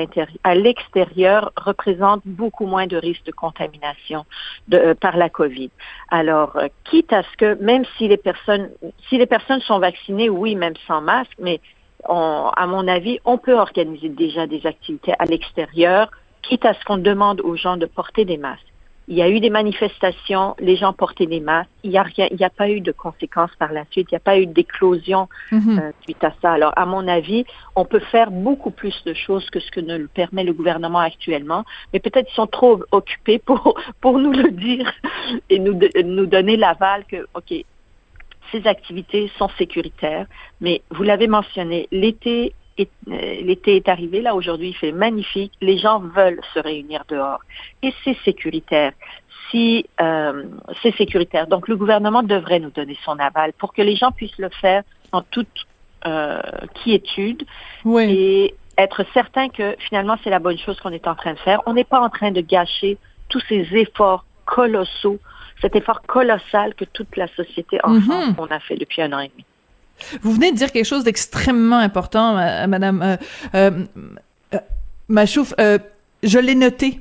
[0.44, 4.26] à l'extérieur représente beaucoup moins de risques de contamination
[4.74, 5.70] euh, par la COVID.
[6.10, 8.72] Alors, euh, quitte à ce que, même si les personnes,
[9.08, 11.62] si les personnes sont vaccinées, oui, même sans masque, mais
[12.10, 16.10] à mon avis, on peut organiser déjà des activités à l'extérieur,
[16.42, 18.71] quitte à ce qu'on demande aux gens de porter des masques.
[19.12, 21.70] Il y a eu des manifestations, les gens portaient des masques.
[21.84, 24.08] Il n'y a rien, il n'y a pas eu de conséquences par la suite.
[24.10, 25.80] Il n'y a pas eu d'éclosion mm -hmm.
[25.80, 26.50] euh, suite à ça.
[26.54, 27.44] Alors, à mon avis,
[27.76, 31.04] on peut faire beaucoup plus de choses que ce que ne le permet le gouvernement
[31.12, 31.62] actuellement.
[31.92, 33.62] Mais peut-être ils sont trop occupés pour
[34.04, 34.88] pour nous le dire
[35.52, 35.76] et nous
[36.18, 37.52] nous donner l'aval que ok,
[38.52, 40.28] ces activités sont sécuritaires.
[40.64, 42.36] Mais vous l'avez mentionné, l'été
[43.08, 47.42] l'été est arrivé, là aujourd'hui il fait magnifique, les gens veulent se réunir dehors
[47.82, 48.94] et c'est sécuritaire.
[49.50, 50.44] Si euh,
[50.82, 54.38] c'est sécuritaire, donc le gouvernement devrait nous donner son aval pour que les gens puissent
[54.38, 55.68] le faire en toute
[56.06, 56.42] euh,
[56.84, 57.44] quiétude
[57.86, 58.04] oui.
[58.10, 61.62] et être certain que finalement c'est la bonne chose qu'on est en train de faire.
[61.66, 62.98] On n'est pas en train de gâcher
[63.30, 65.20] tous ces efforts colossaux,
[65.62, 68.46] cet effort colossal que toute la société ensemble mm -hmm.
[68.46, 69.46] on a fait depuis un an et demi.
[70.22, 72.34] Vous venez de dire quelque chose d'extrêmement important,
[72.68, 73.02] Madame.
[73.02, 73.18] Euh,
[73.56, 74.60] euh,
[75.08, 75.78] Machouf, euh,
[76.24, 77.00] je l'ai noté.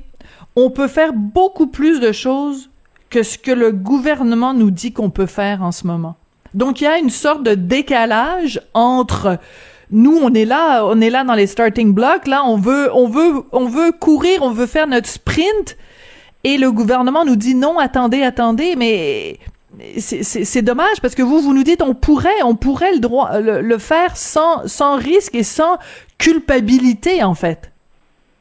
[0.55, 2.69] On peut faire beaucoup plus de choses
[3.09, 6.15] que ce que le gouvernement nous dit qu'on peut faire en ce moment.
[6.53, 9.39] Donc il y a une sorte de décalage entre
[9.91, 13.07] nous on est là, on est là dans les starting blocks, là on veut on
[13.07, 15.77] veut on veut courir, on veut faire notre sprint
[16.43, 19.37] et le gouvernement nous dit non, attendez, attendez, mais
[19.97, 23.77] c'est dommage parce que vous vous nous dites on pourrait on pourrait le droit le,
[23.77, 25.77] faire sans sans risque et sans
[26.17, 27.71] culpabilité en fait.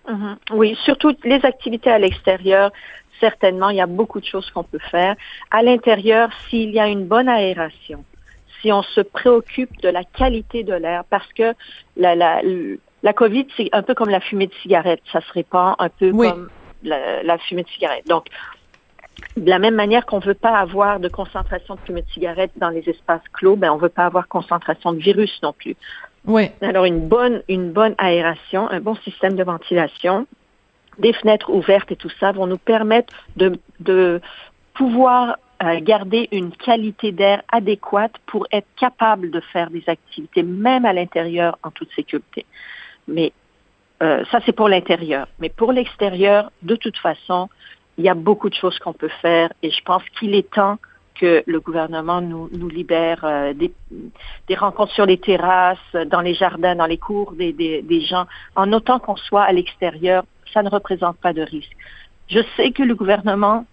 [0.09, 0.37] Mm-hmm.
[0.53, 2.73] Oui, surtout les activités à l'extérieur,
[3.21, 5.15] certainement, il y a beaucoup de choses qu'on peut faire.
[5.51, 8.05] À l'intérieur, s'il y a une bonne aération,
[8.61, 11.55] si on se préoccupe de la qualité de l'air, parce que
[11.97, 12.41] la, la,
[13.03, 15.01] la COVID, c'est un peu comme la fumée de cigarette.
[15.13, 16.49] Ça se répand un peu comme
[16.83, 18.07] la, fumée de cigarette.
[18.07, 18.27] Donc,
[19.37, 22.53] de la même manière qu'on ne veut pas avoir de concentration de fumée de cigarette
[22.57, 25.77] dans les espaces clos, ben on ne veut pas avoir concentration de virus non plus.
[26.27, 26.51] Oui.
[26.61, 30.27] Alors une bonne une bonne aération, un bon système de ventilation,
[30.99, 34.21] des fenêtres ouvertes et tout ça vont nous permettre de, de
[34.75, 40.87] pouvoir euh, garder une qualité d'air adéquate pour être capable de faire des activités, même
[40.87, 42.47] à l'intérieur, en toute sécurité.
[43.07, 43.33] Mais
[44.03, 45.29] euh, ça, c'est pour l'intérieur.
[45.39, 47.51] Mais pour l'extérieur, de toute façon,
[48.01, 50.79] il y a beaucoup de choses qu'on peut faire et je pense qu'il est temps
[51.21, 56.87] que le gouvernement nous, libère euh, des, rencontres sur les terrasses, dans les jardins, dans
[56.87, 58.25] les cours des, gens,
[58.57, 61.77] en autant qu'on soit à l'extérieur ça ne représente pas de risque.
[62.29, 63.67] Je sais que le gouvernement,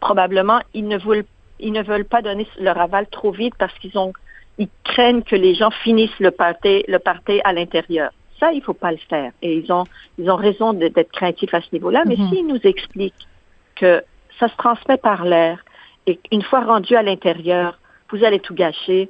[0.00, 5.54] probablement, ils ne veulent, pas donner leur aval trop vite parce qu'ils craignent que les
[5.54, 8.12] gens finissent le party, le party à l'intérieur.
[8.40, 9.32] Ça, il faut pas le faire.
[9.42, 9.84] Et ils ont,
[10.18, 12.02] ils ont raison d'être craintifs à ce niveau-là.
[12.06, 12.28] Mais mm-hmm.
[12.30, 13.28] s'ils nous expliquent
[13.76, 14.02] que
[14.38, 15.64] ça se transmet par l'air
[16.06, 17.78] et une fois rendu à l'intérieur,
[18.10, 19.08] vous allez tout gâcher,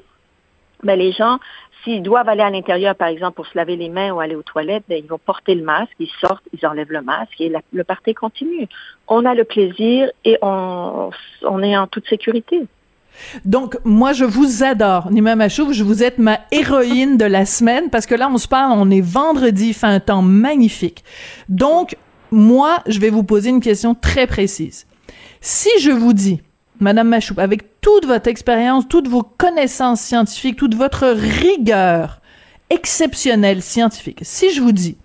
[0.82, 1.38] mais les gens,
[1.84, 4.42] S'ils doivent aller à l'intérieur, par exemple, pour se laver les mains ou aller aux
[4.42, 7.84] toilettes, ben, ils vont porter le masque, ils sortent, ils enlèvent le masque et le
[7.84, 8.66] party continue.
[9.06, 11.10] On a le plaisir et on,
[11.42, 12.62] on est en toute sécurité.
[13.44, 15.72] Donc, moi, je vous adore, Nima Machouf.
[15.72, 18.90] Je vous êtes ma héroïne de la semaine parce que là, on se parle, on
[18.90, 21.04] est vendredi, fait un temps magnifique.
[21.48, 21.96] Donc,
[22.30, 24.86] moi, je vais vous poser une question très précise.
[25.40, 26.40] Si je vous dis,
[26.80, 32.20] Madame Machoup, avec toute votre expérience, toutes vos connaissances scientifiques, toute votre rigueur
[32.70, 34.96] exceptionnelle scientifique, si je vous dis,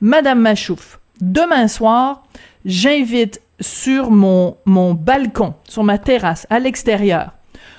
[0.00, 2.24] Madame Machouf, demain soir,
[2.64, 7.32] j'invite sur mon, mon balcon, sur ma terrasse, à l'extérieur,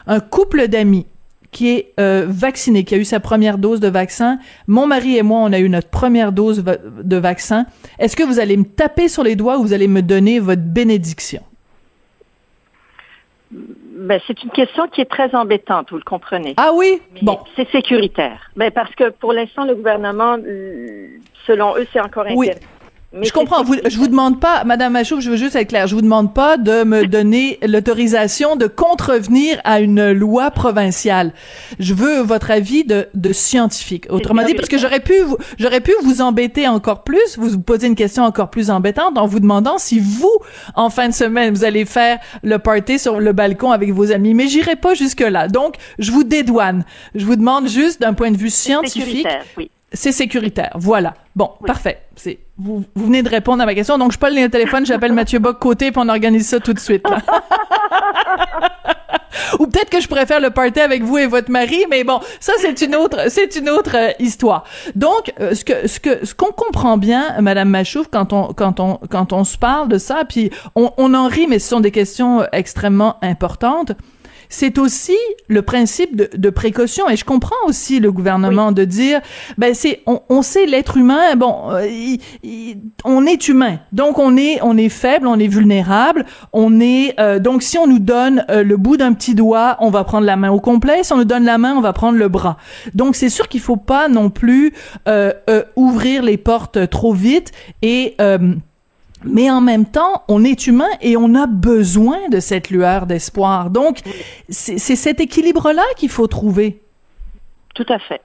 [0.07, 1.05] un couple d'amis
[1.51, 4.37] qui est euh, vacciné, qui a eu sa première dose de vaccin.
[4.67, 7.65] Mon mari et moi, on a eu notre première dose de vaccin.
[7.97, 10.61] Est-ce que vous allez me taper sur les doigts ou vous allez me donner votre
[10.61, 11.41] bénédiction?
[13.51, 16.53] Ben, c'est une question qui est très embêtante, vous le comprenez.
[16.57, 17.01] Ah oui?
[17.21, 17.39] bon.
[17.55, 18.51] C'est sécuritaire.
[18.55, 20.37] Ben, parce que pour l'instant, le gouvernement,
[21.47, 22.51] selon eux, c'est encore oui
[23.11, 23.63] je comprends.
[23.63, 25.87] Vous, je vous demande pas, Madame Machouf, je veux juste être claire.
[25.87, 31.33] Je vous demande pas de me donner l'autorisation de contrevenir à une loi provinciale.
[31.79, 34.05] Je veux votre avis de, de scientifique.
[34.09, 37.87] Autrement dit, parce que j'aurais pu, vous, j'aurais pu vous embêter encore plus, vous poser
[37.87, 40.37] une question encore plus embêtante en vous demandant si vous,
[40.75, 44.33] en fin de semaine, vous allez faire le party sur le balcon avec vos amis.
[44.33, 45.47] Mais j'irai pas jusque là.
[45.47, 46.85] Donc, je vous dédouane.
[47.15, 49.27] Je vous demande juste d'un point de vue scientifique.
[49.57, 49.71] Oui.
[49.91, 50.71] C'est sécuritaire.
[50.75, 51.15] Voilà.
[51.35, 52.03] Bon, parfait.
[52.15, 53.97] C'est vous, vous venez de répondre à ma question.
[53.97, 56.79] Donc je pas le téléphone, j'appelle Mathieu Bock côté puis on organise ça tout de
[56.79, 57.05] suite.
[59.59, 62.19] Ou peut-être que je pourrais faire le party avec vous et votre mari, mais bon,
[62.39, 64.63] ça c'est une autre, c'est une autre euh, histoire.
[64.95, 68.79] Donc, euh, ce que, ce que, ce qu'on comprend bien, Madame Machouf, quand on, quand
[68.79, 71.79] on, quand on se parle de ça, puis on, on en rit, mais ce sont
[71.79, 73.93] des questions extrêmement importantes
[74.49, 77.07] c'est aussi le principe de, de, précaution.
[77.07, 79.21] Et je comprends aussi le gouvernement de dire,
[79.57, 81.87] ben c'est, on, on sait l'être humain, bon, euh,
[83.05, 87.39] on est humain, donc on est, on est faible, on est vulnérable, on est, euh,
[87.39, 90.35] donc si on nous donne euh, le bout d'un petit doigt, on va prendre la
[90.35, 91.03] main au complet.
[91.03, 92.57] Si on nous donne la main, on va prendre le bras.
[92.95, 94.73] Donc c'est sûr qu'il faut pas non plus
[95.75, 98.15] ouvrir les portes trop vite et
[99.23, 103.69] mais en même temps, on est humain et on a besoin de cette lueur d'espoir.
[103.69, 103.99] Donc,
[104.49, 106.81] c'est cet équilibre-là qu'il faut trouver.
[107.75, 108.21] Tout à fait.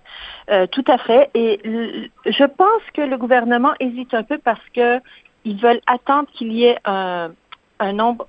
[0.51, 1.31] Euh, tout à fait.
[1.35, 1.61] Et
[2.27, 5.01] je pense que le gouvernement hésite un peu parce que
[5.45, 7.33] ils veulent attendre qu'il y ait un,
[7.93, 8.27] nombre,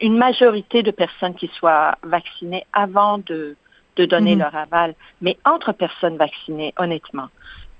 [0.00, 3.56] une majorité de personnes qui soient vaccinées avant de,
[3.96, 4.42] de donner mhm.
[4.42, 4.94] leur aval.
[5.20, 7.28] Mais entre personnes vaccinées, honnêtement,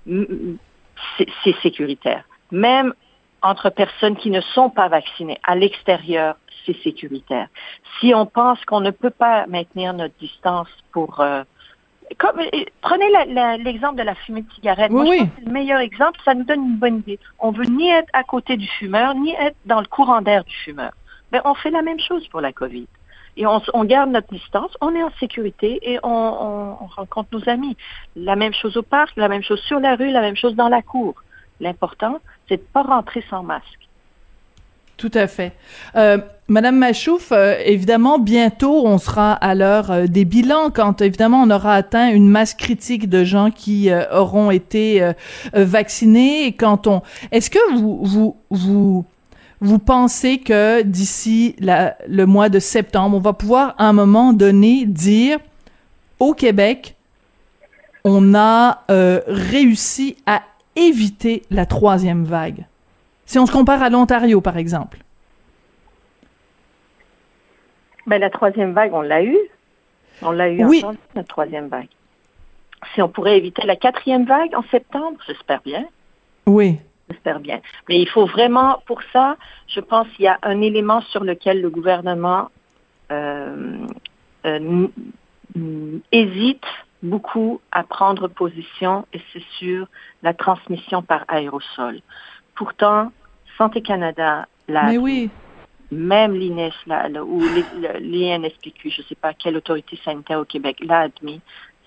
[0.06, 2.24] c'est sécuritaire.
[2.50, 2.92] Même
[3.44, 7.48] entre personnes qui ne sont pas vaccinées à l'extérieur, c'est sécuritaire.
[8.00, 11.44] Si on pense qu'on ne peut pas maintenir notre distance pour euh,
[12.18, 12.40] comme,
[12.80, 13.06] prenez
[13.62, 14.90] l'exemple de la fumée de cigarette.
[14.90, 16.18] Oui, Moi, je pense que c'est le meilleur exemple.
[16.24, 17.18] Ça nous donne une bonne idée.
[17.38, 20.54] On veut ni être à côté du fumeur, ni être dans le courant d'air du
[20.54, 20.92] fumeur.
[21.32, 22.86] Mais on fait la même chose pour la COVID.
[23.36, 27.30] Et on, on garde notre distance, on est en sécurité et on, on, on, rencontre
[27.32, 27.76] nos amis.
[28.14, 30.68] La même chose au parc, la même chose sur la rue, la même chose dans
[30.68, 31.14] la cour.
[31.58, 33.84] L'important, c'est de pas rentrer sans masque.
[34.96, 35.52] Tout à fait.
[35.96, 41.42] Euh, Madame Machouf, euh, évidemment, bientôt, on sera à l'heure euh, des bilans quand, évidemment,
[41.42, 45.12] on aura atteint une masse critique de gens qui auront été
[45.52, 46.52] vaccinés.
[46.52, 47.02] Quand on,
[47.32, 49.04] est-ce que vous, vous, vous,
[49.60, 54.84] vous pensez que d'ici le mois de septembre, on va pouvoir, à un moment donné,
[54.86, 55.38] dire
[56.20, 56.94] au Québec,
[58.04, 58.84] on a
[59.26, 60.42] réussi à
[60.76, 62.66] éviter la troisième vague?
[63.26, 64.98] Si on se compare à l'Ontario, par exemple.
[68.06, 69.38] Ben, la troisième vague, on l'a eu.
[70.22, 70.78] On l'a eu oui.
[70.78, 71.88] ensemble, la troisième vague.
[72.94, 75.86] Si on pourrait éviter la quatrième vague en septembre, j'espère bien.
[76.46, 76.78] Oui.
[77.10, 77.60] J'espère bien.
[77.88, 79.36] Mais il faut vraiment, pour ça,
[79.68, 82.50] je pense qu'il y a un élément sur lequel le gouvernement
[83.10, 83.86] euh,
[84.46, 84.88] euh,
[86.12, 86.64] hésite
[87.04, 89.86] beaucoup à prendre position, et c'est sur
[90.22, 92.00] la transmission par aérosol.
[92.54, 93.12] Pourtant,
[93.58, 95.30] Santé Canada l'a Mais oui.
[95.90, 97.40] même l'INES là, là, ou
[98.00, 101.40] l'INSPQ, je ne sais pas quelle autorité sanitaire au Québec l'a admis.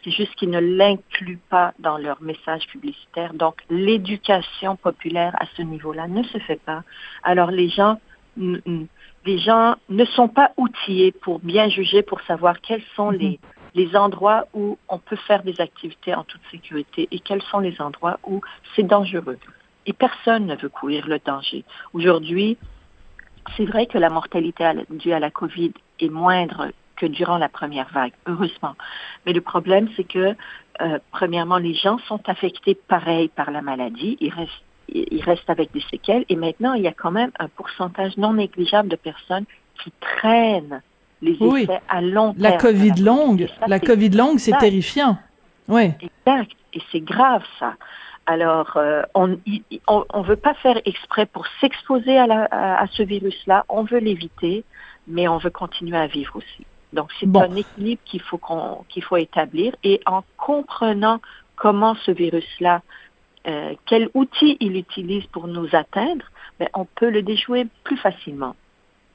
[0.04, 3.34] C'est juste qu'ils ne l'incluent pas dans leur message publicitaire.
[3.34, 6.84] Donc, l'éducation populaire à ce niveau-là ne se fait pas.
[7.24, 8.00] Alors, les gens,
[8.38, 13.18] les gens ne sont pas outillés pour bien juger, pour savoir quels sont Mhm.
[13.18, 13.40] les,
[13.78, 17.80] les endroits où on peut faire des activités en toute sécurité et quels sont les
[17.80, 18.42] endroits où
[18.76, 19.38] c'est dangereux.
[19.86, 21.64] Et personne ne veut courir le danger.
[21.94, 22.58] Aujourd'hui,
[23.56, 27.90] c'est vrai que la mortalité due à la COVID est moindre que durant la première
[27.94, 28.76] vague, heureusement.
[29.26, 30.36] Mais le problème, c'est que,
[30.82, 34.18] euh, premièrement, les gens sont affectés pareil par la maladie.
[34.20, 36.26] Ils restent avec des séquelles.
[36.30, 39.46] Et maintenant, il y a quand même un pourcentage non négligeable de personnes
[39.84, 40.82] qui traînent
[41.22, 41.64] les Oui.
[41.64, 42.44] effets à long terme.
[42.44, 45.18] La COVID longue, Et ça, la COVID longue, c'est terrifiant.
[45.68, 45.92] Oui.
[46.02, 46.52] Exact.
[46.74, 47.74] Et c'est grave, ça.
[48.26, 49.38] Alors, euh, on
[49.88, 53.66] on veut pas faire exprès pour s'exposer à, la- à, à ce virus-là.
[53.70, 54.64] On veut l'éviter,
[55.08, 56.66] mais on veut continuer à vivre aussi.
[56.94, 57.42] Donc, c'est Bon.
[57.42, 59.74] un équilibre qu'il faut qu'on qu'il faut établir.
[59.84, 61.20] Et en comprenant
[61.56, 62.82] comment ce virus-là,
[63.48, 66.26] euh, quel outil il utilise pour nous atteindre,
[66.60, 68.56] ben, on peut le déjouer plus facilement.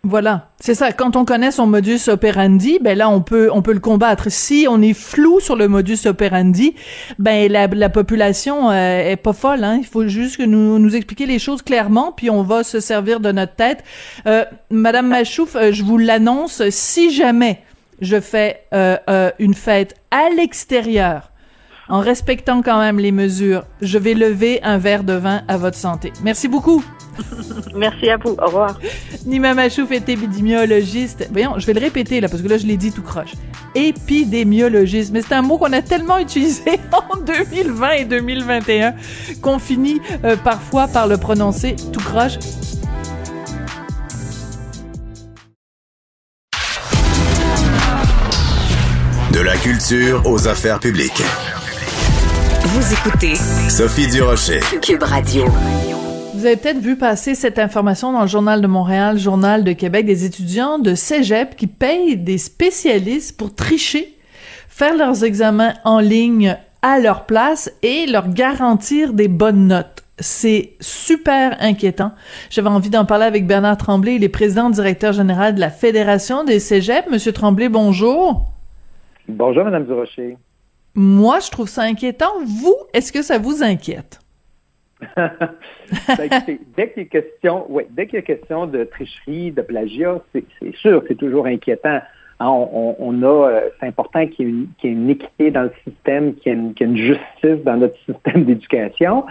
[0.05, 0.91] Voilà, c'est ça.
[0.91, 4.33] Quand on connaît son modus operandi, ben là on peut on peut le combattre.
[4.33, 6.75] Si on est flou sur le modus operandi,
[7.21, 9.62] ben la, la population euh, est pas folle.
[9.62, 9.77] Hein.
[9.79, 13.21] Il faut juste que nous nous expliquer les choses clairement, puis on va se servir
[13.21, 13.85] de notre tête.
[14.27, 16.69] Euh, Madame Machouf, euh, je vous l'annonce.
[16.71, 17.61] Si jamais
[18.01, 21.31] je fais euh, euh, une fête à l'extérieur,
[21.88, 25.77] en respectant quand même les mesures, je vais lever un verre de vin à votre
[25.77, 26.12] santé.
[26.23, 26.85] Merci beaucoup.
[27.75, 28.31] Merci à vous.
[28.38, 28.79] Au revoir.
[29.27, 31.29] Nima Machouf est épidémiologiste.
[31.31, 33.33] Voyons, je vais le répéter là parce que là je l'ai dit tout croche.
[33.75, 38.95] Épidémiologiste, mais c'est un mot qu'on a tellement utilisé en 2020 et 2021
[39.40, 42.38] qu'on finit euh, parfois par le prononcer tout croche.
[49.33, 51.23] De la culture aux affaires publiques.
[52.74, 53.35] Vous écoutez
[53.68, 54.61] Sophie Durocher.
[54.80, 55.44] Cube Radio.
[56.35, 60.06] Vous avez peut-être vu passer cette information dans le Journal de Montréal, Journal de Québec,
[60.06, 64.16] des étudiants de cégep qui payent des spécialistes pour tricher,
[64.68, 70.02] faire leurs examens en ligne à leur place et leur garantir des bonnes notes.
[70.18, 72.12] C'est super inquiétant.
[72.48, 76.42] J'avais envie d'en parler avec Bernard Tremblay, il est président directeur général de la Fédération
[76.42, 77.11] des cégeps.
[77.11, 78.46] Monsieur Tremblay, bonjour.
[79.28, 80.38] Bonjour, Madame Durocher.
[80.94, 82.33] Moi, je trouve ça inquiétant.
[82.44, 84.20] Vous, est-ce que ça vous inquiète?
[86.16, 86.28] Ben,
[86.74, 90.44] dès qu'il y a question, ouais, dès qu'il a question de tricherie, de plagiat, c'est
[90.76, 92.00] sûr, c'est toujours inquiétant.
[92.40, 96.52] Hein, on, a, euh, c'est important qu'il y, ait une- équité dans le système, qu'il
[96.52, 99.26] y ait une, justice dans notre système d'éducation.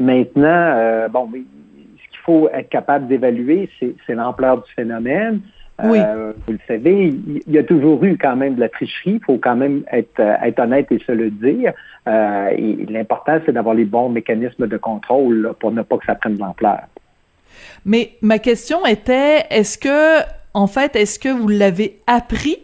[0.00, 5.42] Maintenant, euh, bon, mais ce qu'il faut être capable d'évaluer, c'est l'ampleur du phénomène.
[5.82, 5.98] Oui.
[5.98, 7.14] Euh, vous le savez,
[7.46, 9.14] il y a toujours eu quand même de la tricherie.
[9.14, 11.72] Il faut quand même être, euh, être honnête et se le dire.
[12.08, 12.50] Euh,
[12.88, 16.36] l'important, c'est d'avoir les bons mécanismes de contrôle là, pour ne pas que ça prenne
[16.36, 16.80] de l'ampleur.
[17.84, 20.22] Mais ma question était, est-ce que,
[20.54, 22.58] en fait, est-ce que vous l'avez appris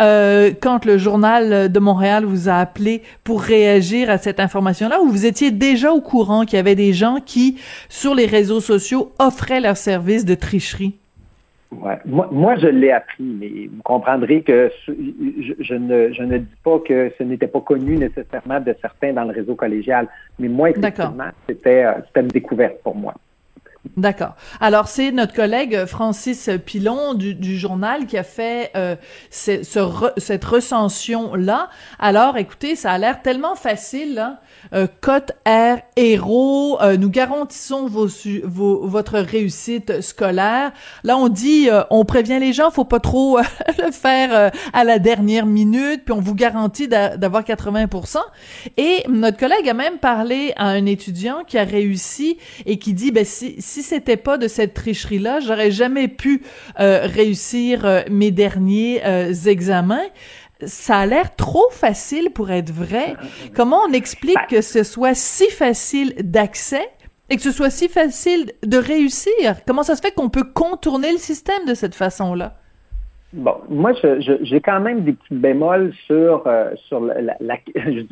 [0.00, 5.08] euh, quand le journal de Montréal vous a appelé pour réagir à cette information-là, ou
[5.08, 7.58] vous étiez déjà au courant qu'il y avait des gens qui,
[7.88, 10.98] sur les réseaux sociaux, offraient leurs services de tricherie?
[11.70, 11.98] Ouais.
[12.04, 14.92] Moi, moi, je l'ai appris, mais vous comprendrez que je,
[15.58, 19.24] je, ne, je ne dis pas que ce n'était pas connu nécessairement de certains dans
[19.24, 20.08] le réseau collégial.
[20.38, 21.84] Mais moi, effectivement, c'était
[22.16, 23.14] une découverte pour moi.
[23.96, 24.34] D'accord.
[24.60, 28.96] Alors c'est notre collègue Francis Pilon du, du journal qui a fait euh,
[29.30, 29.62] ce,
[30.16, 31.68] cette recension là.
[31.98, 34.18] Alors écoutez, ça a l'air tellement facile.
[34.18, 34.38] Hein?
[34.72, 38.08] Euh, Cote R héros, euh, nous garantissons vos,
[38.44, 40.72] vos, votre réussite scolaire.
[41.04, 43.38] Là on dit, euh, on prévient les gens, faut pas trop
[43.78, 48.16] le faire à la dernière minute, puis on vous garantit d'avoir 80%.
[48.78, 53.12] Et notre collègue a même parlé à un étudiant qui a réussi et qui dit,
[53.12, 56.42] ben si si c'était pas de cette tricherie-là, j'aurais jamais pu
[56.80, 60.06] euh, réussir euh, mes derniers euh, examens.
[60.66, 63.16] Ça a l'air trop facile pour être vrai.
[63.54, 66.88] Comment on explique que ce soit si facile d'accès
[67.28, 69.56] et que ce soit si facile de réussir?
[69.66, 72.56] Comment ça se fait qu'on peut contourner le système de cette façon-là?
[73.34, 73.92] Bon, moi,
[74.42, 76.44] j'ai quand même des petits bémols sur,
[76.86, 77.36] sur la,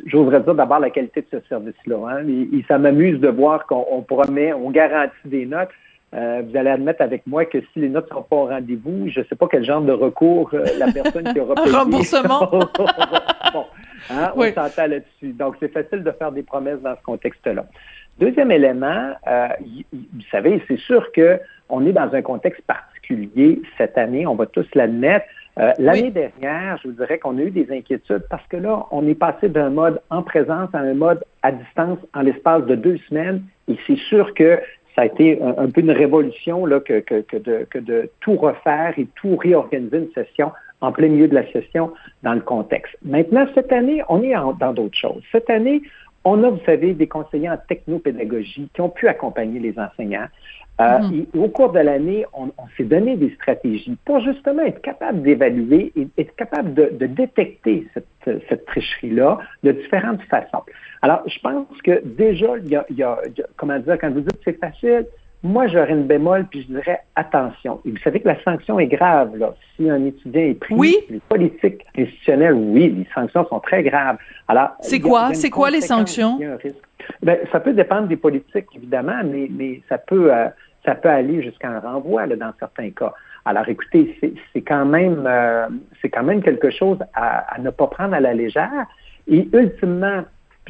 [0.07, 1.97] j'oserais dire d'abord la qualité de ce service-là.
[2.09, 2.27] Hein.
[2.29, 5.69] Et, ça m'amuse de voir qu'on promet, on garantit des notes.
[6.15, 9.09] Euh, vous allez admettre avec moi que si les notes ne sont pas au rendez-vous,
[9.09, 11.75] je ne sais pas quel genre de recours euh, la personne qui aura payé.
[11.75, 12.51] Remboursement.
[13.53, 13.65] bon,
[14.11, 15.33] hein, on s'entend là-dessus.
[15.33, 17.65] Donc, c'est facile de faire des promesses dans ce contexte-là.
[18.19, 19.49] Deuxième élément, euh,
[19.93, 22.92] vous savez, c'est sûr qu'on est dans un contexte particulier
[23.79, 25.27] cette année, on va tous l'admettre.
[25.79, 29.15] L'année dernière, je vous dirais qu'on a eu des inquiétudes parce que là, on est
[29.15, 33.43] passé d'un mode en présence à un mode à distance en l'espace de deux semaines.
[33.69, 34.59] Et c'est sûr que
[34.95, 38.95] ça a été un, peu une révolution là, que, que, de, que de tout refaire
[38.97, 41.93] et tout réorganiser une session en plein milieu de la session
[42.23, 42.95] dans le contexte.
[43.03, 45.23] Maintenant, cette année, on est dans d'autres choses.
[45.31, 45.83] Cette année,
[46.25, 50.29] on a, vous savez, des conseillers en technopédagogie qui ont pu accompagner les enseignants.
[50.81, 51.27] Euh, mhm.
[51.37, 56.09] au cours de l'année, on, s'est donné des stratégies pour justement être capable d'évaluer et
[56.17, 60.63] être capable de, détecter cette, cette tricherie-là de différentes façons.
[61.03, 63.19] Alors, je pense que déjà, il y a, il y a
[63.57, 65.07] comment dire, quand vous dites c'est facile,
[65.45, 67.81] moi, j'aurais une bémol, puis je dirais attention.
[67.85, 69.55] Et vous savez que la sanction est grave, là.
[69.77, 70.97] Si un étudiant est pris, oui.
[71.11, 74.19] les politiques institutionnelles, oui, les sanctions sont très graves.
[74.47, 75.35] Alors, c'est quoi?
[75.35, 76.39] C'est quoi les sanctions?
[77.23, 80.47] Ben, ça peut dépendre des politiques, évidemment, mais, mais ça peut euh,
[80.85, 83.13] ça peut aller jusqu'à un renvoi là, dans certains cas.
[83.45, 84.17] Alors, écoutez,
[84.53, 85.67] c'est quand même euh,
[86.01, 88.87] c'est quand même quelque chose à, à, ne pas prendre à la légère.
[89.27, 90.23] Et ultimement,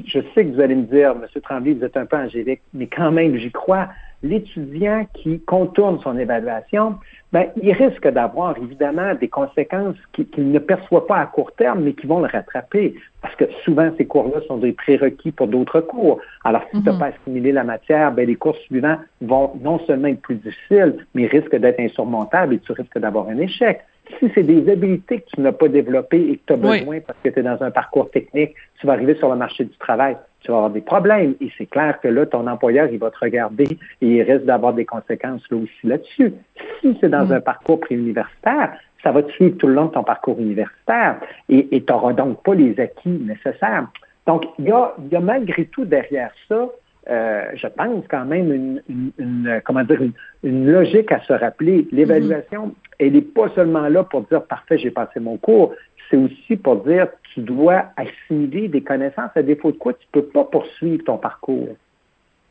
[0.06, 1.26] je sais que vous allez me dire, M.
[1.42, 3.88] Tremblay, vous êtes un peu angélique, mais quand même, j'y crois
[4.22, 6.96] l'étudiant qui contourne son évaluation,
[7.32, 11.94] ben, il risque d'avoir évidemment des conséquences qu'il ne perçoit pas à court terme, mais
[11.94, 12.94] qui vont le rattraper.
[13.22, 16.20] Parce que souvent, ces cours-là sont des prérequis pour d'autres cours.
[16.44, 16.98] Alors, si tu n'as mhm.
[16.98, 21.26] pas assimilé la matière, ben, les cours suivants vont non seulement être plus difficiles, mais
[21.26, 23.80] risquent d'être insurmontables et tu risques d'avoir un échec.
[24.18, 27.18] Si c'est des habiletés que tu n'as pas développées et que tu as besoin parce
[27.24, 30.16] que tu es dans un parcours technique, tu vas arriver sur le marché du travail
[30.42, 31.34] tu vas avoir des problèmes.
[31.40, 34.74] Et c'est clair que là, ton employeur, il va te regarder et il risque d'avoir
[34.74, 36.34] des conséquences là aussi là-dessus.
[36.80, 37.32] Si c'est dans mm.
[37.32, 38.72] un parcours préuniversitaire,
[39.02, 41.16] ça va te suivre tout le long de ton parcours universitaire
[41.48, 43.88] et tu n'auras donc pas les acquis nécessaires.
[44.26, 46.68] Donc, il y a, y a malgré tout derrière ça,
[47.10, 48.82] euh, je pense quand même une,
[49.18, 50.00] une, comment dire
[50.44, 51.88] une, logique à se rappeler.
[51.90, 52.94] L'évaluation, mm-hmm.
[53.00, 55.74] elle n'est pas seulement là pour dire parfait, j'ai passé mon cours
[56.12, 60.24] c'est aussi pour dire tu dois assimiler des connaissances, à défaut de quoi tu peux
[60.24, 61.74] pas poursuivre ton parcours.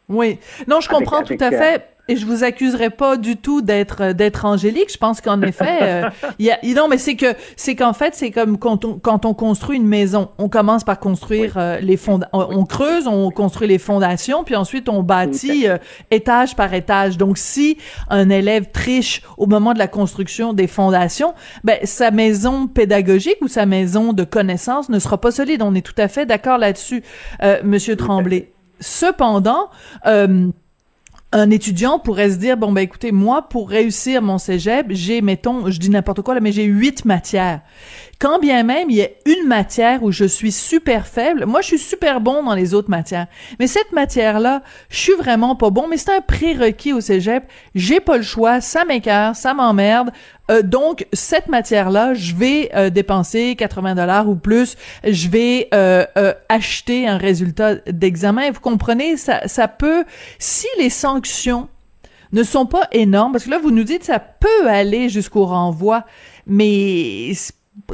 [0.09, 0.39] Oui.
[0.67, 1.87] Non, je comprends tout à euh, fait.
[2.07, 4.91] Et je vous accuserai pas du tout d'être euh, d'être angélique.
[4.91, 8.15] Je pense qu'en effet, euh, il y a non, mais c'est que c'est qu'en fait
[8.15, 11.97] c'est comme quand on quand on construit une maison, on commence par construire euh, les
[11.97, 15.65] fonds, on, creuse, on construit les fondations, puis ensuite on bâtit
[16.09, 17.17] étage par étage.
[17.17, 17.77] Donc si
[18.09, 21.33] un élève triche au moment de la construction des fondations,
[21.63, 25.61] ben sa maison pédagogique ou sa maison de connaissances ne sera pas solide.
[25.61, 27.03] On est tout à fait d'accord là-dessus,
[27.63, 28.51] Monsieur Tremblay.
[28.81, 29.69] Cependant,
[30.07, 30.49] euh,
[31.31, 35.69] un étudiant pourrait se dire bon ben écoutez moi pour réussir mon cégep j'ai mettons
[35.69, 37.61] je dis n'importe quoi là mais j'ai huit matières
[38.21, 41.67] quand bien même il y a une matière où je suis super faible moi je
[41.67, 43.25] suis super bon dans les autres matières
[43.59, 47.43] mais cette matière là je suis vraiment pas bon mais c'est un prérequis au cégep
[47.73, 50.11] j'ai pas le choix ça m'écœure ça m'emmerde
[50.49, 54.75] euh, donc cette matière-là, je vais euh, dépenser 80 dollars ou plus.
[55.03, 56.03] Je vais euh,
[56.49, 58.51] acheter un résultat d'examen.
[58.51, 60.03] Vous comprenez, ça, ça peut,
[60.39, 61.69] si les sanctions
[62.33, 66.05] ne sont pas énormes, parce que là vous nous dites ça peut aller jusqu'au renvoi,
[66.47, 67.33] mais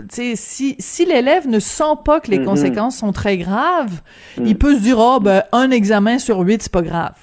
[0.09, 2.45] si, si l'élève ne sent pas que les mm-hmm.
[2.45, 4.01] conséquences sont très graves,
[4.37, 4.57] il mm.
[4.57, 7.15] peut se dire, oh, ben, un examen sur huit, c'est pas grave.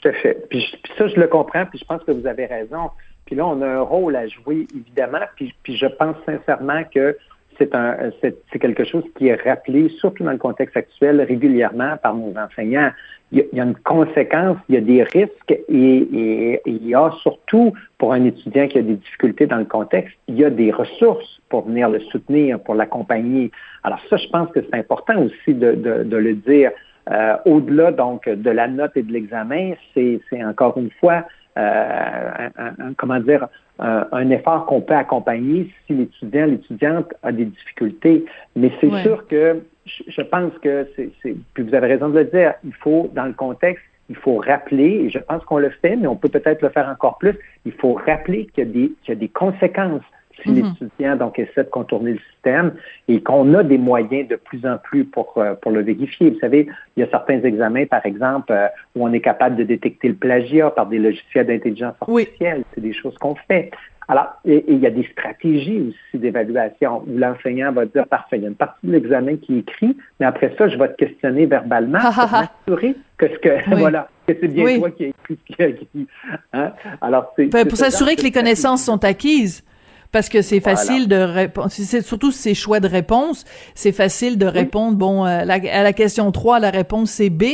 [0.00, 0.46] Tout à fait.
[0.48, 2.90] Puis, puis, ça, je le comprends, puis je pense que vous avez raison
[3.26, 7.16] Puis là, on a un rôle à jouer, évidemment, puis, puis je pense sincèrement que
[7.58, 12.14] c'est un c'est quelque chose qui est rappelé, surtout dans le contexte actuel, régulièrement par
[12.14, 12.90] nos enseignants.
[13.34, 17.10] Il y a, une conséquence, il y a des risques et, et, il y a
[17.22, 20.70] surtout pour un étudiant qui a des difficultés dans le contexte, il y a des
[20.70, 23.50] ressources pour venir le soutenir, pour l'accompagner.
[23.84, 26.72] Alors ça, je pense que c'est important aussi de, de, de le dire.
[27.10, 31.24] Euh, Au-delà donc de la note et de l'examen, c'est encore une fois
[31.58, 33.46] euh, un, comment dire
[33.82, 38.24] un effort qu'on peut accompagner si l'étudiant, l'étudiante a des difficultés.
[38.54, 41.10] Mais c'est sûr que je pense que c'est,
[41.54, 45.04] puis vous avez raison de le dire, il faut, dans le contexte, il faut rappeler,
[45.04, 47.72] et je pense qu'on le fait, mais on peut peut-être le faire encore plus, il
[47.72, 50.02] faut rappeler qu'il y a des, qu'il y a des conséquences
[50.42, 52.72] si l'étudiant donc essaie de contourner le système
[53.08, 56.30] et qu'on a des moyens de plus en plus pour, euh, pour le vérifier.
[56.30, 58.66] Vous savez, il y a certains examens, par exemple, euh,
[58.96, 62.64] où on est capable de détecter le plagiat par des logiciels d'intelligence artificielle.
[62.74, 63.70] C'est des choses qu'on fait.
[64.08, 68.42] Alors, et, il y a des stratégies aussi d'évaluation où l'enseignant va dire, parfait, il
[68.42, 70.96] y a une partie de l'examen qui est écrit, mais après ça, je vais te
[70.96, 72.30] questionner verbalement pour
[72.68, 75.66] m'assurer que ce que, voilà, que c'est bien toi qui as écrit ce qui a
[75.68, 76.06] écrit.
[76.52, 76.72] Hein?
[77.00, 79.64] Alors, c'est, pour s'assurer que les connaissances sont acquises
[80.12, 83.44] parce que c'est facile de répondre, c'est surtout ces choix de réponse,
[83.74, 85.44] c'est facile de répondre, bon, euh, à
[85.82, 87.44] la, question 3, la réponse c'est B,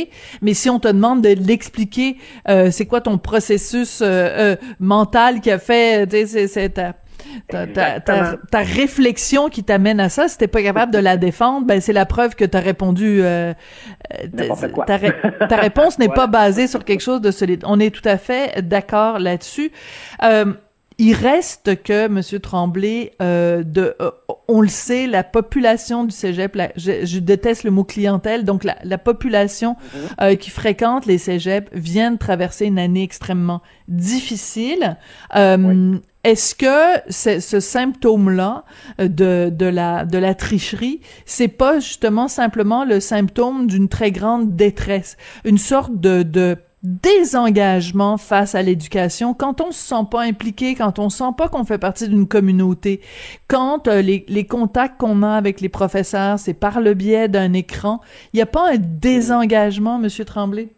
[0.41, 2.17] mais si on te demande de l'expliquer,
[2.49, 6.93] euh, c'est quoi ton processus euh, mental qui a fait, c'est ta,
[7.47, 11.65] ta, ta, ta, réflexion qui t'amène à ça, si t'es pas capable de la défendre,
[11.65, 13.21] ben c'est la preuve que tu as répondu.
[13.21, 13.53] Euh,
[14.85, 14.97] ta,
[15.47, 17.63] ta, réponse n'est pas basée sur quelque chose de solide.
[17.65, 19.71] On est tout à fait d'accord là-dessus.
[20.23, 20.53] Euh,
[20.99, 22.21] il reste que M.
[22.41, 24.11] Tremblay, euh, de, euh,
[24.49, 29.77] on le sait, la population du cégep, je, déteste le mot clientèle, donc la, population
[29.79, 29.99] mhm.
[30.21, 34.97] euh, qui fréquente les cégeps vient de traverser une année extrêmement difficile.
[36.25, 38.65] Est-ce que ce symptôme-là
[38.99, 44.57] de, de, la, de la tricherie, c'est pas justement simplement le symptôme d'une très grande
[44.57, 50.75] détresse, une sorte de, de désengagement face à l'éducation, quand on se sent pas impliqué,
[50.75, 53.01] quand on sent pas qu'on fait partie d'une communauté,
[53.47, 57.99] quand euh, les, contacts qu'on a avec les professeurs, c'est par le biais d'un écran,
[58.33, 60.69] il n'y a pas un désengagement, Monsieur Tremblay?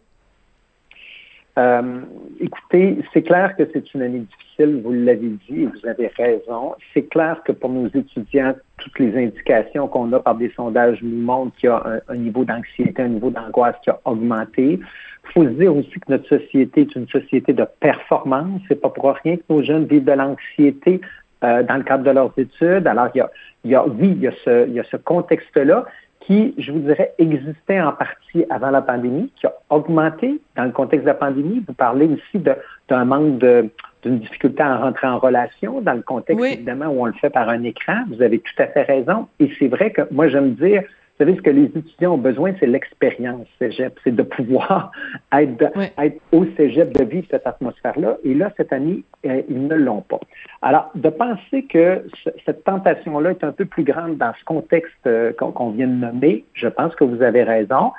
[1.57, 2.01] Euh,
[2.39, 6.73] écoutez, c'est clair que c'est une année difficile, vous l'avez dit et vous avez raison.
[6.93, 11.21] C'est clair que pour nos étudiants, toutes les indications qu'on a par des sondages nous
[11.21, 14.79] montrent qu'il y a un niveau d'anxiété, un niveau d'angoisse qui a augmenté.
[15.25, 18.61] Il faut se dire aussi que notre société est une société de performance.
[18.67, 20.99] C'est pas pour rien que nos jeunes vivent de l'anxiété
[21.43, 22.85] euh, dans le cadre de leurs études.
[22.87, 23.31] Alors, il y a,
[23.63, 25.85] il y a oui, il y a ce, il y a ce contexte-là
[26.21, 30.71] qui, je vous dirais, existait en partie avant la pandémie, qui a augmenté dans le
[30.71, 31.63] contexte de la pandémie.
[31.67, 32.43] Vous parlez aussi
[32.89, 33.69] d'un manque de
[34.03, 37.49] d'une difficulté à rentrer en relation dans le contexte, évidemment, où on le fait par
[37.49, 38.03] un écran.
[38.09, 39.27] Vous avez tout à fait raison.
[39.39, 40.83] Et c'est vrai que moi, j'aime dire,
[41.21, 44.91] vous savez, ce que les étudiants ont besoin, c'est l'expérience cégep, c'est de pouvoir
[45.31, 48.17] être, être, au cégep, de vivre cette atmosphère-là.
[48.23, 50.19] Et là, cette année, euh, ils ne l'ont pas.
[50.63, 52.03] Alors, de penser que
[52.43, 56.43] cette tentation-là est un peu plus grande dans ce contexte euh, qu'on vient de nommer,
[56.53, 57.91] je pense que vous avez raison.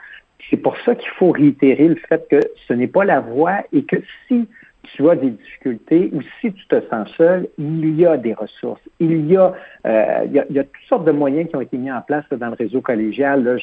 [0.51, 3.85] C'est pour ça qu'il faut réitérer le fait que ce n'est pas la voie et
[3.85, 4.49] que si
[4.83, 8.80] tu as des difficultés ou si tu te sens seul, il y a des ressources.
[8.99, 9.55] Il y a,
[9.87, 11.91] euh, il, y a, il y a toutes sortes de moyens qui ont été mis
[11.91, 13.45] en place dans le réseau collégial.
[13.45, 13.57] Là,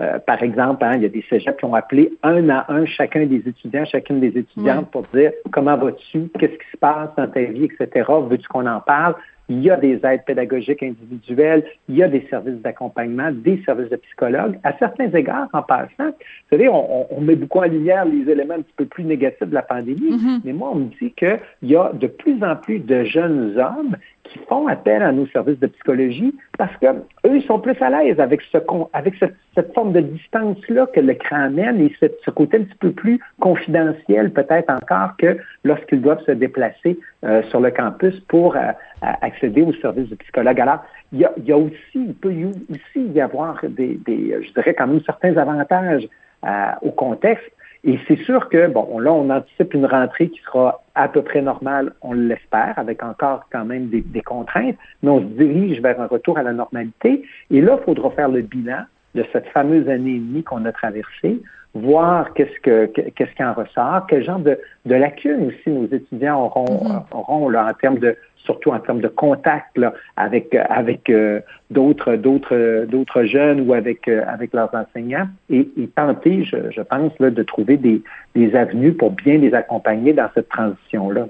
[0.00, 2.86] euh, par exemple, hein, il y a des cégeps qui ont appelé un à un
[2.86, 7.28] chacun des étudiants, chacune des étudiantes pour dire comment vas-tu, qu'est-ce qui se passe dans
[7.28, 8.06] ta vie, etc.
[8.28, 9.14] Veux-tu qu'on en parle?
[9.48, 13.90] Il y a des aides pédagogiques individuelles, il y a des services d'accompagnement, des services
[13.90, 14.58] de psychologues.
[14.62, 18.54] À certains égards, en passant, vous savez, on, on met beaucoup en lumière les éléments
[18.54, 20.40] un petit peu plus négatifs de la pandémie, mm-hmm.
[20.44, 23.96] mais moi, on me dit qu'il y a de plus en plus de jeunes hommes
[24.32, 26.86] qui font appel à nos services de psychologie parce que
[27.26, 28.58] eux, sont plus à l'aise avec ce
[28.92, 33.20] avec cette, forme de distance-là que l'écran amène et ce côté un petit peu plus
[33.40, 38.60] confidentiel peut-être encore que lorsqu'ils doivent se déplacer euh, sur le campus pour euh,
[39.00, 40.60] accéder aux services de psychologue.
[40.60, 44.38] Alors, il y a, y a aussi, il peut y aussi y avoir des, des
[44.42, 46.08] je dirais quand même certains avantages
[46.46, 47.50] euh, au contexte
[47.84, 51.42] et c'est sûr que, bon, là, on anticipe une rentrée qui sera à peu près
[51.42, 56.06] normale, on l'espère, avec encore quand même des, contraintes, mais on se dirige vers un
[56.06, 57.22] retour à la normalité.
[57.50, 58.82] Et là, il faudra faire le bilan
[59.14, 61.40] de cette fameuse année et demie qu'on a traversée,
[61.74, 66.44] voir qu'est-ce que qu'est-ce qui en ressort, quel genre de, de lacunes aussi nos étudiants
[66.44, 67.02] auront, mm-hmm.
[67.16, 68.16] auront là, en termes de
[68.48, 69.78] surtout en termes de contact
[70.16, 71.40] avec avec euh,
[71.70, 77.30] d'autres d'autres d'autres jeunes ou avec euh, avec leurs enseignants et, tenter, je, pense, là,
[77.30, 78.02] de trouver des,
[78.34, 81.26] des avenues pour bien les accompagner dans cette transition là.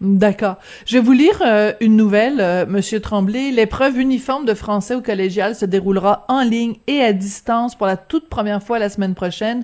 [0.00, 0.56] D'accord.
[0.86, 3.50] Je vais vous lire euh, une nouvelle, euh, Monsieur Tremblay.
[3.50, 7.98] L'épreuve uniforme de français au collégial se déroulera en ligne et à distance pour la
[7.98, 9.62] toute première fois la semaine prochaine.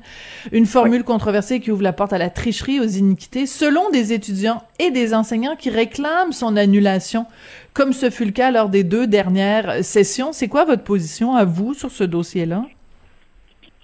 [0.53, 4.62] Une formule controversée qui ouvre la porte à la tricherie, aux iniquités, selon des étudiants
[4.78, 7.24] et des enseignants qui réclament son annulation,
[7.72, 10.34] comme ce fut le cas lors des deux dernières sessions.
[10.34, 12.66] C'est quoi votre position à vous sur ce dossier-là?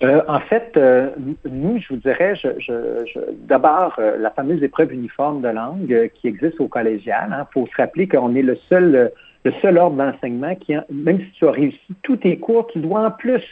[0.02, 1.10] Euh, en fait, euh,
[1.48, 6.28] nous, je vous dirais, je, je, d'abord, euh, la fameuse épreuve uniforme de langue qui
[6.28, 7.26] existe au collégial.
[7.28, 9.12] Il hein, faut se rappeler qu'on est le seul,
[9.44, 13.06] le seul ordre d'enseignement qui, même si tu as réussi tous tes cours, tu dois
[13.06, 13.44] en plus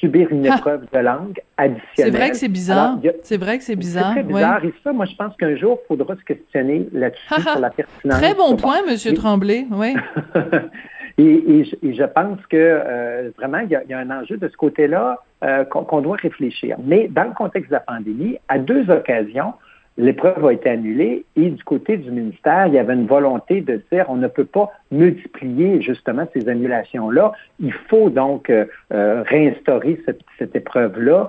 [0.00, 0.56] subir une ah!
[0.58, 1.84] épreuve de langue additionnelle.
[1.94, 2.98] C'est vrai que c'est bizarre.
[3.22, 4.14] C'est vrai que c'est bizarre.
[4.14, 4.64] C'est très bizarre.
[4.64, 8.18] Et ça, moi, je pense qu'un jour, il faudra se questionner là-dessus sur la pertinence.
[8.18, 9.14] Très bon point, M.
[9.14, 9.66] Tremblay.
[9.70, 9.94] Oui.
[11.18, 15.64] Et, je, pense que euh, vraiment, il y, a, un enjeu de ce côté-là euh,
[15.64, 16.76] qu'on doit réfléchir.
[16.84, 19.52] Mais dans le contexte de la pandémie, à deux occasions,
[19.98, 23.82] l'épreuve a été annulée et du côté du ministère, il y avait une volonté de
[23.92, 27.32] dire on ne peut pas multiplier justement ces annulations-là.
[27.60, 31.28] Il faut donc euh, réinstaurer cette, épreuve-là.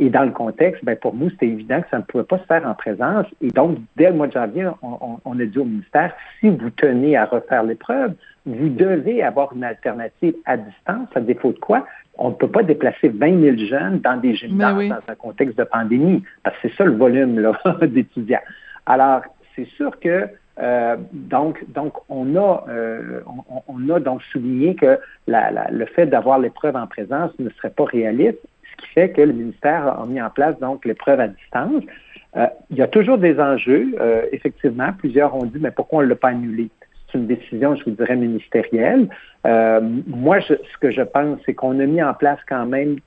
[0.00, 2.44] et dans le contexte, ben, pour nous, c'était évident que ça ne pouvait pas se
[2.44, 3.26] faire en présence.
[3.40, 6.70] Et donc, dès le mois de janvier, on, on a dit au ministère, si vous
[6.70, 8.14] tenez à refaire l'épreuve,
[8.48, 11.86] vous devez avoir une alternative à distance, à défaut de quoi
[12.18, 15.64] on ne peut pas déplacer 20 000 jeunes dans des gymnases dans un contexte de
[15.64, 18.40] pandémie, parce que c'est ça le volume d'étudiants.
[18.86, 19.22] Alors,
[19.54, 20.28] c'est sûr que
[20.60, 23.20] euh, donc, donc on a, euh,
[23.68, 28.40] on, a donc souligné que le fait d'avoir l'épreuve en présence ne serait pas réaliste,
[28.72, 31.84] ce qui fait que le ministère a mis en place donc l'épreuve à distance.
[32.36, 33.94] Euh, il y a toujours des enjeux,
[34.32, 34.92] effectivement.
[34.98, 36.70] Plusieurs ont dit, mais pourquoi on ne l'a pas annulé?
[37.10, 39.08] C'est une décision, je vous dirais, ministérielle.
[39.46, 42.98] Euh, moi, ce que je pense, c'est qu'on a mis en place quand même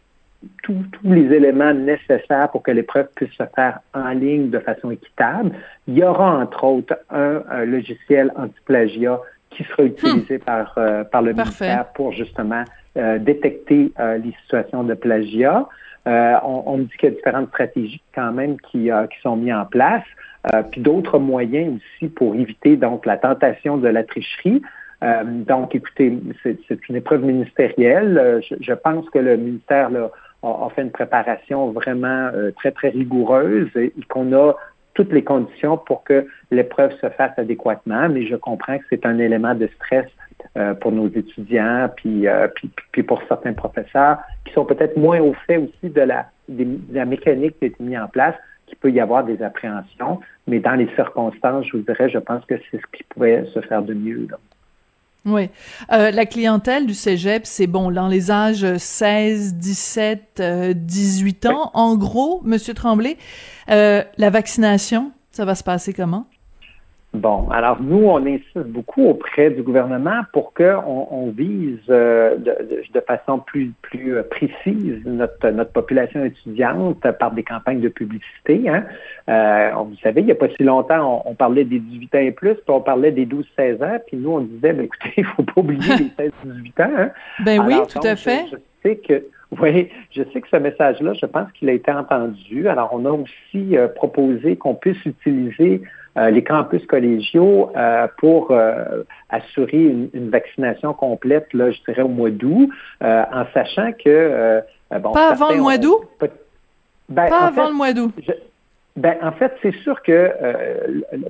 [0.64, 5.52] tous les éléments nécessaires pour que l'épreuve puisse se faire en ligne de façon équitable.
[5.88, 9.20] Il y aura, entre autres, un, logiciel anti-plagiat
[9.52, 10.42] qui sera utilisé hmm.
[10.42, 12.64] par, euh, par le ministère pour justement
[12.98, 15.68] euh, détecter les situations de plagiat.
[16.08, 19.54] on, on, me dit qu'il y a différentes stratégies quand même qui, qui sont mises
[19.54, 20.04] en place.
[20.48, 24.62] Euh, puis d'autres moyens aussi pour éviter donc la tentation de la tricherie.
[25.04, 28.18] Euh, donc, écoutez, c'est une épreuve ministérielle.
[28.18, 30.10] Euh, je, pense que le ministère là,
[30.44, 34.54] a, fait une préparation vraiment très, très rigoureuse et, qu'on a
[34.94, 39.20] toutes les conditions pour que l'épreuve se fasse adéquatement, mais je comprends que c'est un
[39.20, 40.08] élément de stress
[40.82, 42.26] pour nos étudiants, puis,
[42.56, 46.66] puis, puis, pour certains professeurs qui sont peut-être moins au fait aussi de la, de
[46.92, 48.36] la mécanique qui a été mise en place
[48.72, 52.44] qu'il peut y avoir des appréhensions, mais dans les circonstances, je vous dirais, je pense
[52.46, 54.28] que c'est ce qui pouvait se faire de mieux.
[55.26, 55.50] Oui.
[55.92, 60.42] Euh, la clientèle du cégep, c'est bon, dans les âges 16, 17,
[60.74, 61.72] 18 ans.
[61.74, 63.18] En gros, Monsieur Tremblay,
[63.70, 66.26] euh, la vaccination, ça va se passer comment?
[67.14, 72.56] Bon, alors nous, on insiste beaucoup auprès du gouvernement pour qu'on on vise euh, de,
[72.94, 78.70] de, façon plus, plus euh, précise notre, notre population étudiante par des campagnes de publicité.
[78.70, 78.86] Hein.
[79.28, 82.32] Euh, vous savez, il n'y a pas si longtemps, on, parlait des 18 ans et
[82.32, 85.30] plus, puis on parlait des 12-16 ans, puis nous, on disait, ben, écoutez, il ne
[85.30, 86.92] faut pas oublier les 16-18 ans.
[86.98, 87.10] Hein.
[87.44, 88.46] Ben oui, tout à fait.
[88.50, 89.26] Je, sais que
[89.62, 92.70] oui, je sais que ce message-là, je pense qu'il a été entendu.
[92.70, 99.04] Alors, on a aussi proposé qu'on puisse utiliser euh, les campus collégiaux euh, pour euh,
[99.30, 99.84] assurer
[100.14, 102.70] une, vaccination complète, là, je dirais au mois d'août,
[103.02, 106.02] en sachant que bon, pas avant le mois d'août?
[107.10, 108.14] Ben, pas avant le mois d'août.
[108.98, 110.32] Ben, en fait, c'est sûr que,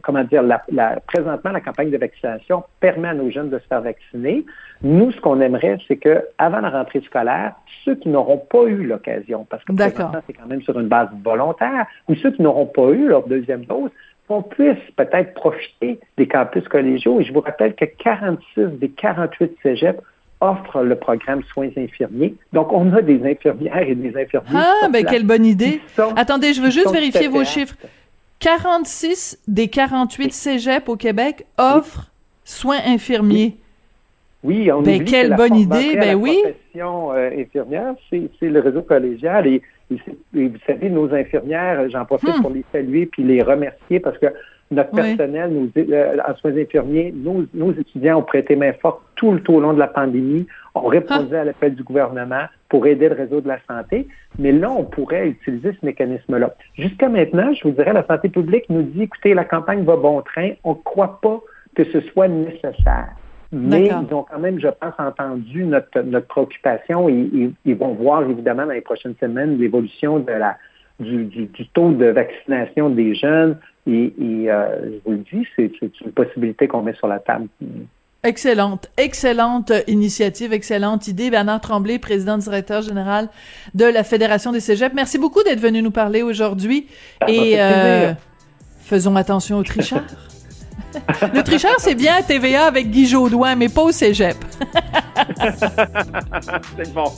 [0.02, 3.82] comment dire, la, présentement, la campagne de vaccination permet à nos jeunes de se faire
[3.82, 4.46] vacciner.
[4.82, 7.54] Nous, ce qu'on aimerait, c'est que avant la rentrée scolaire,
[7.86, 9.94] ceux qui n'auront pas eu l'occasion, parce que c'est
[10.34, 13.92] quand même sur une base volontaire, ou ceux qui n'auront pas eu leur deuxième dose,
[14.32, 17.20] qu'on puisse peut-être profiter des campus collégiaux.
[17.20, 20.00] Et je vous rappelle que 46 des 48 cégeps
[20.40, 22.36] offrent le programme soins infirmiers.
[22.54, 24.56] Donc, on a des infirmières et des infirmiers.
[24.56, 25.82] Ah, ben quelle bonne idée.
[26.16, 27.76] Attendez, je veux juste vérifier vos chiffres.
[28.40, 32.10] 46 des 48 cégeps au Québec offrent
[32.46, 33.58] soins infirmiers.
[34.44, 36.40] Oui, on ben, quelle bonne idée, ben oui.
[36.44, 39.62] La profession euh, infirmière, c'est le réseau collégial et
[39.92, 42.42] et, vous savez, nos infirmières, j'en profite hmm.
[42.42, 44.28] pour les saluer puis les remercier parce que
[44.72, 49.42] notre personnel, nos, euh, en soins infirmiers, nos, étudiants ont prêté main forte tout le,
[49.42, 53.16] tout au long de la pandémie, ont répondu à l'appel du gouvernement pour aider le
[53.16, 54.08] réseau de la santé.
[54.40, 56.56] Mais là, on pourrait utiliser ce mécanisme-là.
[56.78, 60.22] Jusqu'à maintenant, je vous dirais, la santé publique nous dit, écoutez, la campagne va bon
[60.22, 61.42] train, on ne croit pas
[61.76, 63.10] que ce soit nécessaire.
[63.52, 68.24] Mais ils ont quand même, je pense, entendu notre, notre préoccupation et ils vont voir
[68.24, 70.58] évidemment dans les prochaines semaines l'évolution de la
[71.00, 73.58] du, taux de vaccination des jeunes.
[73.88, 77.48] Et, je vous le dis, c'est une possibilité qu'on met sur la table.
[78.24, 81.32] Excellente, excellente initiative, excellente idée.
[81.32, 83.30] Bernard Tremblay, président directeur général
[83.74, 84.94] de la Fédération des Cégeps.
[84.94, 86.88] Merci beaucoup d'être venu nous parler aujourd'hui.
[87.28, 88.14] Et euh,
[88.80, 90.06] faisons attention aux tricheurs.
[91.34, 94.36] Le tricheur, c'est bien à TVA avec Guy Jodoin, mais pas au cégep.
[96.78, 97.12] c'est bon.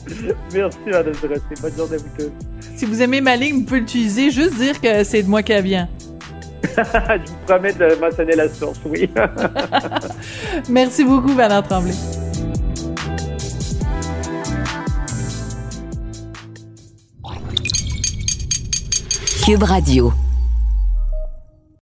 [0.54, 1.56] Merci, Mme Dorothée.
[1.62, 2.32] Bonne journée à vous tous.
[2.76, 4.32] Si vous aimez ma ligne, vous pouvez l'utiliser.
[4.32, 5.88] Juste dire que c'est de moi qui vient.
[6.64, 9.10] Je vous promets de mentionner la source, oui.
[10.70, 11.94] Merci beaucoup, Bernard Tremblay.
[19.46, 20.14] Cube Radio.